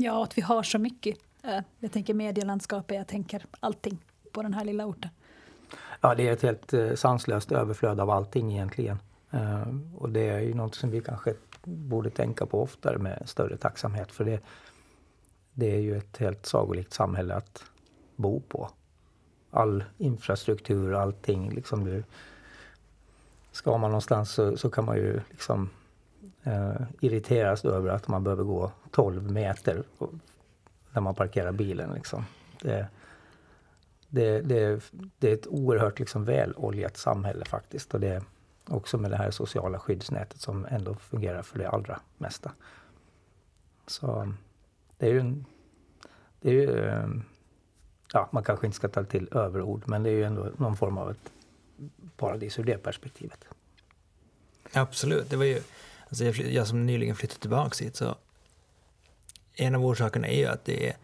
Ja, 0.00 0.24
att 0.24 0.38
vi 0.38 0.42
har 0.42 0.62
så 0.62 0.78
mycket. 0.78 1.18
Eh, 1.42 1.60
Jag 1.78 1.92
tänker 1.92 2.14
medielandskapet, 2.14 2.96
jag 2.96 3.06
tänker 3.06 3.46
allting 3.60 3.98
på 4.32 4.42
den 4.42 4.54
här 4.54 4.64
lilla 4.64 4.86
orten. 4.86 5.10
Ja, 6.00 6.14
det 6.14 6.28
är 6.28 6.32
ett 6.32 6.42
helt 6.42 6.72
eh, 6.72 6.94
sanslöst 6.94 7.52
överflöd 7.52 8.00
av 8.00 8.10
allting 8.10 8.52
egentligen. 8.52 8.98
Eh, 9.30 9.68
och 9.96 10.08
det 10.10 10.28
är 10.28 10.40
ju 10.40 10.54
något 10.54 10.74
som 10.74 10.90
vi 10.90 11.00
kanske 11.00 11.34
borde 11.64 12.10
tänka 12.10 12.46
på 12.46 12.62
oftare 12.62 12.98
med 12.98 13.22
större 13.28 13.56
tacksamhet. 13.56 14.12
För 14.12 14.24
det, 14.24 14.40
det 15.52 15.74
är 15.74 15.80
ju 15.80 15.96
ett 15.96 16.16
helt 16.16 16.46
sagolikt 16.46 16.92
samhälle 16.92 17.34
att 17.34 17.64
bo 18.16 18.40
på. 18.40 18.70
All 19.50 19.84
infrastruktur, 19.98 20.94
allting 20.94 21.50
liksom. 21.50 21.84
Du, 21.84 22.04
ska 23.52 23.78
man 23.78 23.90
någonstans 23.90 24.30
så, 24.32 24.56
så 24.56 24.70
kan 24.70 24.84
man 24.84 24.96
ju 24.96 25.20
liksom 25.30 25.70
eh, 26.42 26.80
irriteras 27.00 27.64
över 27.64 27.90
att 27.90 28.08
man 28.08 28.24
behöver 28.24 28.44
gå 28.44 28.72
12 28.90 29.30
meter 29.30 29.82
och- 29.98 30.12
när 30.92 31.00
man 31.00 31.14
parkerar 31.14 31.52
bilen. 31.52 31.90
Liksom. 31.94 32.24
Det, 32.62 32.86
det, 34.08 34.40
det, 34.40 34.90
det 35.18 35.30
är 35.30 35.34
ett 35.34 35.46
oerhört 35.46 35.98
liksom 35.98 36.24
väloljat 36.24 36.96
samhälle 36.96 37.44
faktiskt. 37.44 37.94
Och 37.94 38.00
det 38.00 38.08
är 38.08 38.22
också 38.66 38.98
med 38.98 39.10
det 39.10 39.16
här 39.16 39.30
sociala 39.30 39.78
skyddsnätet 39.78 40.40
som 40.40 40.66
ändå 40.70 40.94
fungerar 40.94 41.42
för 41.42 41.58
det 41.58 41.68
allra 41.68 42.00
mesta. 42.18 42.52
Så 43.86 44.32
det 44.98 45.06
är 45.06 45.10
ju, 45.12 45.20
en, 45.20 45.44
det 46.40 46.48
är 46.48 46.52
ju 46.54 46.86
eh, 46.86 47.08
ja, 48.12 48.28
man 48.32 48.44
kanske 48.44 48.66
inte 48.66 48.76
ska 48.76 48.88
ta 48.88 49.04
till 49.04 49.28
överord, 49.32 49.82
men 49.86 50.02
det 50.02 50.10
är 50.10 50.14
ju 50.14 50.24
ändå 50.24 50.48
någon 50.56 50.76
form 50.76 50.98
av 50.98 51.10
ett 51.10 51.32
paradis 52.16 52.58
ur 52.58 52.64
det 52.64 52.78
perspektivet. 52.78 53.44
Absolut. 54.72 55.30
Det 55.30 55.36
var 55.36 55.44
ju, 55.44 55.60
alltså 56.08 56.24
jag, 56.24 56.36
jag 56.36 56.66
som 56.66 56.86
nyligen 56.86 57.16
flyttade 57.16 57.40
tillbaka 57.40 57.84
hit 57.84 57.96
så 57.96 58.14
en 59.54 59.74
av 59.74 59.86
orsakerna 59.86 60.28
är 60.28 60.38
ju 60.38 60.46
att 60.46 60.64
det 60.64 60.88
är 60.88 60.96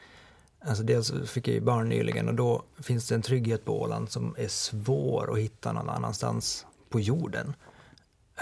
Alltså 0.66 0.82
dels 0.84 1.30
fick 1.30 1.48
jag 1.48 1.54
ju 1.54 1.60
barn 1.60 1.88
nyligen 1.88 2.28
och 2.28 2.34
då 2.34 2.62
finns 2.82 3.08
det 3.08 3.14
en 3.14 3.22
trygghet 3.22 3.64
på 3.64 3.82
Åland 3.82 4.10
som 4.10 4.34
är 4.38 4.48
svår 4.48 5.32
att 5.32 5.38
hitta 5.38 5.72
någon 5.72 5.90
annanstans 5.90 6.66
på 6.88 7.00
jorden. 7.00 7.54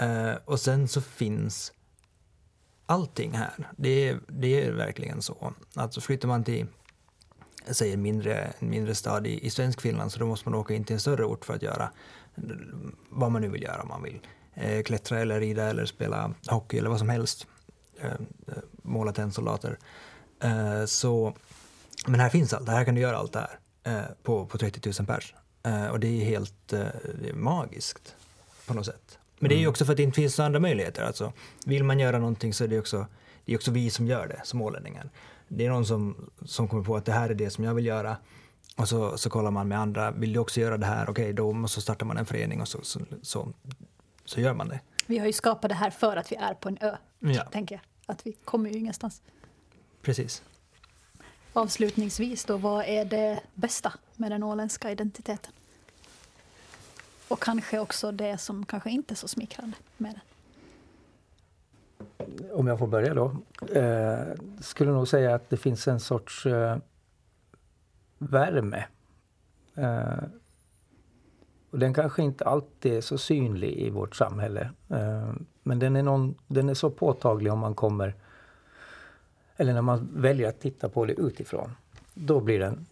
Uh, 0.01 0.33
och 0.45 0.59
sen 0.59 0.87
så 0.87 1.01
finns 1.01 1.73
allting 2.85 3.31
här. 3.31 3.69
Det 3.77 4.09
är, 4.09 4.19
det 4.27 4.63
är 4.63 4.71
verkligen 4.71 5.21
så. 5.21 5.53
Alltså 5.75 6.01
flyttar 6.01 6.27
man 6.27 6.43
till 6.43 6.65
säg 7.71 7.93
en 7.93 8.01
mindre, 8.01 8.53
en 8.59 8.69
mindre 8.69 8.95
stad 8.95 9.27
i, 9.27 9.45
i 9.45 9.49
svensk 9.49 9.81
Finland 9.81 10.11
så 10.11 10.19
då 10.19 10.25
måste 10.25 10.49
man 10.49 10.59
åka 10.59 10.73
in 10.73 10.83
till 10.83 10.93
en 10.93 10.99
större 10.99 11.25
ort 11.25 11.45
för 11.45 11.53
att 11.53 11.61
göra 11.61 11.91
vad 13.09 13.31
man 13.31 13.41
nu 13.41 13.47
vill 13.47 13.63
göra. 13.63 13.81
Om 13.81 13.87
man 13.87 14.03
vill 14.03 14.19
eh, 14.53 14.83
klättra 14.83 15.19
eller 15.19 15.39
rida 15.39 15.63
eller 15.63 15.85
spela 15.85 16.33
hockey 16.47 16.77
eller 16.77 16.89
vad 16.89 16.99
som 16.99 17.09
helst. 17.09 17.47
Eh, 17.99 18.11
eh 18.11 18.17
måla 18.81 19.11
tennsoldater. 19.11 19.77
Eh, 20.39 20.85
så, 20.85 21.33
men 22.07 22.19
här 22.19 22.29
finns 22.29 22.53
allt, 22.53 22.69
här 22.69 22.85
kan 22.85 22.95
du 22.95 23.01
göra 23.01 23.17
allt 23.17 23.33
det 23.33 23.39
här 23.39 23.59
eh, 23.97 24.05
på, 24.23 24.45
på 24.45 24.57
30 24.57 24.93
000 24.99 25.07
pers. 25.07 25.33
Eh, 25.63 25.87
och 25.87 25.99
det 25.99 26.07
är 26.07 26.25
helt 26.25 26.67
det 26.67 27.29
är 27.29 27.33
magiskt 27.33 28.15
på 28.67 28.73
något 28.73 28.85
sätt. 28.85 29.19
Men 29.39 29.49
det 29.49 29.55
är 29.55 29.57
ju 29.57 29.63
mm. 29.63 29.71
också 29.71 29.85
för 29.85 29.93
att 29.93 29.97
det 29.97 30.03
inte 30.03 30.15
finns 30.15 30.39
andra 30.39 30.59
möjligheter. 30.59 31.03
Alltså, 31.03 31.33
vill 31.65 31.83
man 31.83 31.99
göra 31.99 32.19
någonting 32.19 32.53
så 32.53 32.63
är 32.63 32.67
det 32.67 32.79
också, 32.79 33.05
det 33.45 33.53
är 33.53 33.57
också 33.57 33.71
vi 33.71 33.89
som 33.89 34.07
gör 34.07 34.27
det 34.27 34.41
som 34.43 34.61
ålänningar. 34.61 35.09
Det 35.47 35.65
är 35.65 35.69
någon 35.69 35.85
som, 35.85 36.29
som 36.45 36.67
kommer 36.67 36.83
på 36.83 36.95
att 36.95 37.05
det 37.05 37.11
här 37.11 37.29
är 37.29 37.33
det 37.33 37.49
som 37.49 37.63
jag 37.63 37.73
vill 37.73 37.85
göra. 37.85 38.17
Och 38.75 38.89
så, 38.89 39.17
så 39.17 39.29
kollar 39.29 39.51
man 39.51 39.67
med 39.67 39.79
andra, 39.79 40.11
vill 40.11 40.33
du 40.33 40.39
också 40.39 40.59
göra 40.59 40.77
det 40.77 40.85
här? 40.85 41.09
Okej, 41.09 41.23
okay, 41.23 41.33
då 41.33 41.67
så 41.67 41.81
startar 41.81 42.05
man 42.05 42.17
en 42.17 42.25
förening 42.25 42.61
och 42.61 42.67
så, 42.67 42.79
så, 42.83 42.99
så, 43.21 43.53
så, 44.25 44.41
gör 44.41 44.53
man 44.53 44.67
det. 44.67 44.79
Vi 45.05 45.17
har 45.17 45.25
ju 45.25 45.33
skapat 45.33 45.69
det 45.69 45.75
här 45.75 45.89
för 45.89 46.17
att 46.17 46.31
vi 46.31 46.35
är 46.35 46.53
på 46.53 46.69
en 46.69 46.77
ö, 46.81 46.95
ja. 47.19 47.43
tänker 47.43 47.75
jag. 47.75 47.81
Att 48.05 48.27
vi 48.27 48.31
kommer 48.31 48.69
ju 48.69 48.77
ingenstans. 48.77 49.21
Precis. 50.01 50.43
Avslutningsvis 51.53 52.45
då, 52.45 52.57
vad 52.57 52.85
är 52.85 53.05
det 53.05 53.39
bästa 53.53 53.93
med 54.15 54.31
den 54.31 54.43
åländska 54.43 54.91
identiteten? 54.91 55.51
Och 57.27 57.39
kanske 57.39 57.79
också 57.79 58.11
det 58.11 58.37
som 58.37 58.65
kanske 58.65 58.89
inte 58.89 59.13
är 59.13 59.15
så 59.15 59.27
smickrande 59.27 59.77
med 59.97 60.11
den. 60.11 60.21
Om 62.53 62.67
jag 62.67 62.79
får 62.79 62.87
börja 62.87 63.13
då. 63.13 63.35
Eh, 63.79 64.27
skulle 64.61 64.91
nog 64.91 65.07
säga 65.07 65.35
att 65.35 65.49
det 65.49 65.57
finns 65.57 65.87
en 65.87 65.99
sorts 65.99 66.45
eh, 66.45 66.77
värme. 68.17 68.85
Eh, 69.75 70.23
och 71.71 71.79
den 71.79 71.93
kanske 71.93 72.23
inte 72.23 72.45
alltid 72.45 72.93
är 72.93 73.01
så 73.01 73.17
synlig 73.17 73.73
i 73.73 73.89
vårt 73.89 74.15
samhälle. 74.15 74.69
Eh, 74.89 75.31
men 75.63 75.79
den 75.79 75.95
är, 75.95 76.03
någon, 76.03 76.35
den 76.47 76.69
är 76.69 76.73
så 76.73 76.89
påtaglig 76.89 77.53
om 77.53 77.59
man 77.59 77.75
kommer 77.75 78.15
eller 79.57 79.73
när 79.73 79.81
man 79.81 80.09
väljer 80.13 80.49
att 80.49 80.59
titta 80.59 80.89
på 80.89 81.05
det 81.05 81.13
utifrån. 81.13 81.71
Då 82.13 82.39
blir 82.39 82.59
den 82.59 82.85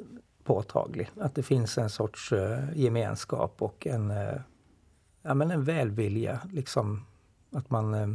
påtaglig. 0.44 1.10
Att 1.20 1.36
det 1.36 1.44
finns 1.44 1.78
en 1.78 1.90
sorts 1.90 2.32
eh, 2.32 2.60
gemenskap 2.76 3.62
och 3.62 3.88
en, 3.88 4.12
eh, 4.12 4.42
ja, 5.22 5.34
men 5.34 5.52
en 5.52 5.64
välvilja. 5.64 6.40
Liksom, 6.52 7.06
att 7.52 7.70
man 7.70 7.94
eh, 7.94 8.08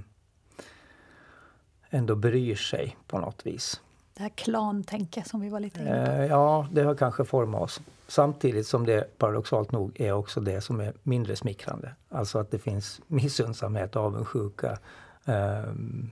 ändå 1.97 2.15
bryr 2.15 2.55
sig 2.55 2.97
på 3.07 3.19
något 3.19 3.47
vis. 3.47 3.81
Det 4.15 4.23
här 4.23 4.29
klantänket 4.29 5.27
som 5.27 5.41
vi 5.41 5.49
var 5.49 5.61
lite 5.61 5.81
inne 5.81 6.07
på. 6.07 6.23
Ja, 6.23 6.69
det 6.73 6.83
har 6.83 6.95
kanske 6.95 7.25
format 7.25 7.63
oss. 7.63 7.81
Samtidigt 8.09 8.67
som 8.67 8.87
det 8.87 9.19
paradoxalt 9.19 9.73
nog 9.73 10.01
är 10.01 10.13
också 10.13 10.41
det 10.41 10.61
som 10.61 10.81
är 10.81 10.93
mindre 11.03 11.37
smickrande. 11.37 11.95
Alltså 12.09 12.39
att 12.39 12.51
det 12.51 12.59
finns 12.59 13.01
missunnsamhet, 13.07 13.97
avundsjuka, 13.97 14.79
um, 15.25 16.11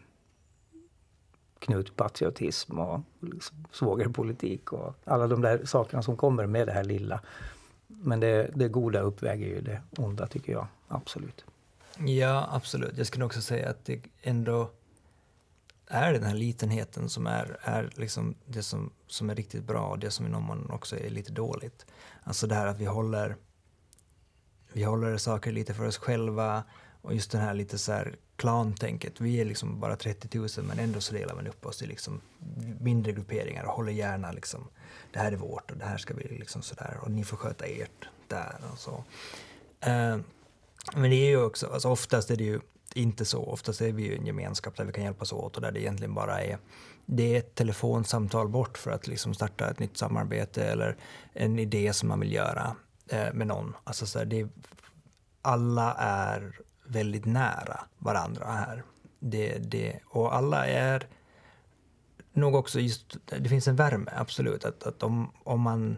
knutpatriotism 1.59 2.79
och 2.79 3.01
liksom 3.21 3.57
svågerpolitik 3.73 4.73
och 4.73 4.95
alla 5.05 5.27
de 5.27 5.43
där 5.43 5.65
sakerna 5.65 6.03
som 6.03 6.17
kommer 6.17 6.47
med 6.47 6.67
det 6.67 6.73
här 6.73 6.85
lilla. 6.85 7.21
Men 7.87 8.21
det, 8.21 8.51
det 8.55 8.69
goda 8.69 9.01
uppväger 9.01 9.47
ju 9.47 9.61
det 9.61 9.81
onda 9.97 10.27
tycker 10.27 10.53
jag, 10.53 10.67
absolut. 10.89 11.45
Ja, 11.99 12.49
absolut. 12.53 12.99
Jag 12.99 13.07
skulle 13.07 13.25
också 13.25 13.41
säga 13.41 13.71
att 13.71 13.85
det 13.85 14.01
ändå 14.23 14.71
är 15.87 16.13
det 16.13 16.19
den 16.19 16.29
här 16.29 16.35
litenheten 16.35 17.09
som 17.09 17.27
är, 17.27 17.59
är 17.61 17.91
liksom 17.95 18.35
det 18.47 18.63
som, 18.63 18.93
som 19.07 19.31
är 19.31 19.35
riktigt 19.35 19.65
bra 19.65 19.87
och 19.87 19.99
det 19.99 20.11
som 20.11 20.27
i 20.27 20.29
någon 20.29 20.43
mån 20.43 20.71
också 20.71 20.99
är 20.99 21.11
lite 21.11 21.33
dåligt. 21.33 21.87
Alltså 22.23 22.47
det 22.47 22.55
här 22.55 22.67
att 22.67 22.79
vi 22.79 22.85
håller, 22.85 23.37
vi 24.73 24.83
håller 24.83 25.17
saker 25.17 25.53
lite 25.53 25.75
för 25.75 25.87
oss 25.87 25.99
själva 25.99 26.65
och 27.03 27.15
just 27.15 27.31
den 27.31 27.41
här 27.41 27.55
lite 27.55 27.79
så 27.79 27.93
här 27.93 28.17
klantänket. 28.37 29.21
Vi 29.21 29.41
är 29.41 29.45
liksom 29.45 29.81
bara 29.81 29.97
30 29.97 30.39
000 30.39 30.49
men 30.63 30.79
ändå 30.79 31.01
så 31.01 31.15
delar 31.15 31.35
man 31.35 31.47
upp 31.47 31.67
oss 31.67 31.83
i 31.83 31.87
liksom 31.87 32.21
mindre 32.81 33.13
grupperingar 33.13 33.65
och 33.65 33.73
håller 33.73 33.93
gärna 33.93 34.33
liksom 34.33 34.69
det 35.13 35.19
här 35.19 35.33
är 35.33 35.37
vårt 35.37 35.71
och 35.71 35.77
det 35.77 35.85
här 35.85 35.99
ska 35.99 36.15
vi 36.15 36.39
liksom 36.39 36.63
sådär 36.63 36.99
och 37.03 37.11
ni 37.11 37.25
får 37.25 37.37
sköta 37.37 37.65
ert 37.65 38.09
där 38.29 38.57
och 38.73 38.79
så. 38.79 39.05
Uh, 39.87 40.19
men 40.95 41.11
det 41.11 41.17
är 41.17 41.29
ju 41.29 41.43
också, 41.43 41.67
alltså 41.67 41.89
oftast 41.89 42.31
är 42.31 42.37
det 42.37 42.45
ju 42.45 42.61
inte 42.95 43.25
så. 43.25 43.45
Oftast 43.45 43.81
är 43.81 43.93
vi 43.93 44.03
ju 44.03 44.17
en 44.17 44.27
gemenskap 44.27 44.77
där 44.77 44.85
vi 44.85 44.93
kan 44.93 45.05
hjälpas 45.05 45.33
åt 45.33 45.57
och 45.57 45.63
där 45.63 45.73
det 45.73 45.81
egentligen 45.81 46.15
bara 46.15 46.43
är 46.43 46.59
det 47.07 47.35
är 47.35 47.39
ett 47.39 47.55
telefonsamtal 47.55 48.49
bort 48.49 48.79
för 48.79 48.91
att 48.91 49.07
liksom 49.07 49.35
starta 49.35 49.71
ett 49.71 49.79
nytt 49.79 49.97
samarbete 49.97 50.65
eller 50.65 50.97
en 51.33 51.59
idé 51.59 51.93
som 51.93 52.09
man 52.09 52.21
vill 52.21 52.33
göra 52.33 52.77
eh, 53.09 53.33
med 53.33 53.47
någon. 53.47 53.77
Alltså 53.85 54.07
så 54.07 54.19
här, 54.19 54.27
det, 54.27 54.49
alla 55.43 55.95
är 55.99 56.61
väldigt 56.87 57.25
nära 57.25 57.81
varandra 57.99 58.47
här. 58.47 58.83
Det, 59.19 59.59
det, 59.59 60.01
och 60.07 60.35
alla 60.35 60.67
är 60.67 61.09
nog 62.33 62.55
också 62.55 62.81
just, 62.81 63.17
det 63.25 63.49
finns 63.49 63.69
en 63.69 63.77
värme, 63.77 64.11
absolut. 64.17 64.65
Att, 64.65 64.83
att 64.83 65.03
om, 65.03 65.33
om 65.45 65.61
man 65.61 65.97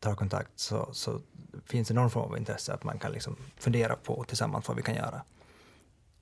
tar 0.00 0.14
kontakt 0.14 0.50
så, 0.54 0.88
så 0.92 1.20
finns 1.64 1.88
det 1.88 1.94
någon 1.94 2.10
form 2.10 2.30
av 2.30 2.38
intresse 2.38 2.72
att 2.72 2.84
man 2.84 2.98
kan 2.98 3.12
liksom 3.12 3.36
fundera 3.56 3.96
på 3.96 4.24
tillsammans 4.24 4.68
vad 4.68 4.76
vi 4.76 4.82
kan 4.82 4.94
göra. 4.94 5.22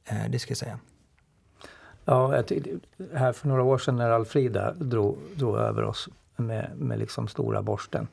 Eh, 0.05 0.31
det 0.31 0.39
ska 0.39 0.51
jag 0.51 0.59
säga. 0.59 0.79
Ja, 2.05 2.43
här 3.15 3.33
för 3.33 3.49
några 3.49 3.63
år 3.63 3.79
sedan 3.79 3.97
när 3.97 4.11
Alfrida 4.11 4.73
drog, 4.73 5.19
drog 5.35 5.57
över 5.57 5.83
oss 5.83 6.09
med, 6.37 6.71
med 6.77 6.99
liksom 6.99 7.29
stora 7.29 7.63
borsten. 7.63 8.09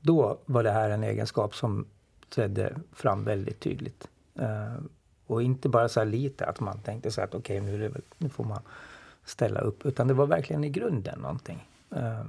Då 0.00 0.38
var 0.46 0.62
det 0.62 0.70
här 0.70 0.90
en 0.90 1.04
egenskap 1.04 1.54
som 1.54 1.86
trädde 2.28 2.76
fram 2.92 3.24
väldigt 3.24 3.60
tydligt. 3.60 4.08
Eh, 4.34 4.74
och 5.26 5.42
inte 5.42 5.68
bara 5.68 5.88
så 5.88 6.04
lite 6.04 6.46
att 6.46 6.60
man 6.60 6.80
tänkte 6.80 7.10
så 7.10 7.20
att 7.20 7.34
okej 7.34 7.60
okay, 7.60 7.78
nu, 7.78 7.94
nu 8.18 8.28
får 8.28 8.44
man 8.44 8.62
ställa 9.24 9.60
upp. 9.60 9.86
Utan 9.86 10.08
det 10.08 10.14
var 10.14 10.26
verkligen 10.26 10.64
i 10.64 10.70
grunden 10.70 11.20
någonting. 11.20 11.68
Eh, 11.90 12.24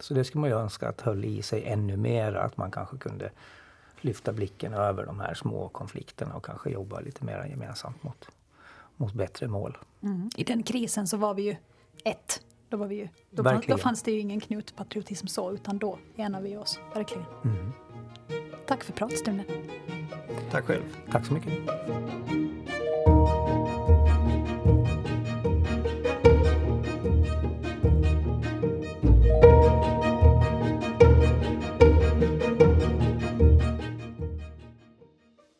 så 0.00 0.14
det 0.14 0.24
skulle 0.24 0.40
man 0.40 0.50
ju 0.50 0.56
önska 0.56 0.88
att 0.88 1.00
höll 1.00 1.24
i 1.24 1.42
sig 1.42 1.64
ännu 1.64 1.96
mer. 1.96 2.34
Att 2.34 2.56
man 2.56 2.70
kanske 2.70 2.96
kunde 2.96 3.30
lyfta 4.04 4.32
blicken 4.32 4.74
över 4.74 5.06
de 5.06 5.20
här 5.20 5.34
små 5.34 5.68
konflikterna 5.68 6.34
och 6.34 6.44
kanske 6.44 6.70
jobba 6.70 7.00
lite 7.00 7.24
mer 7.24 7.44
gemensamt 7.44 8.02
mot, 8.02 8.28
mot 8.96 9.12
bättre 9.12 9.48
mål. 9.48 9.78
Mm. 10.02 10.30
I 10.36 10.44
den 10.44 10.62
krisen 10.62 11.06
så 11.06 11.16
var 11.16 11.34
vi 11.34 11.42
ju 11.42 11.56
ett. 12.04 12.40
Då, 12.68 12.76
var 12.76 12.86
vi 12.86 12.94
ju, 12.94 13.08
då, 13.30 13.44
fanns, 13.44 13.66
då 13.66 13.78
fanns 13.78 14.02
det 14.02 14.12
ju 14.12 14.18
ingen 14.18 14.40
knutpatriotism 14.40 15.26
så, 15.26 15.52
utan 15.52 15.78
då 15.78 15.98
enade 16.16 16.44
vi 16.44 16.56
oss 16.56 16.80
verkligen. 16.94 17.24
Mm. 17.44 17.72
Tack 18.66 18.84
för 18.84 18.92
pratstunden. 18.92 19.46
Tack 20.50 20.64
själv. 20.64 20.96
Tack 21.10 21.26
så 21.26 21.32
mycket. 21.32 21.52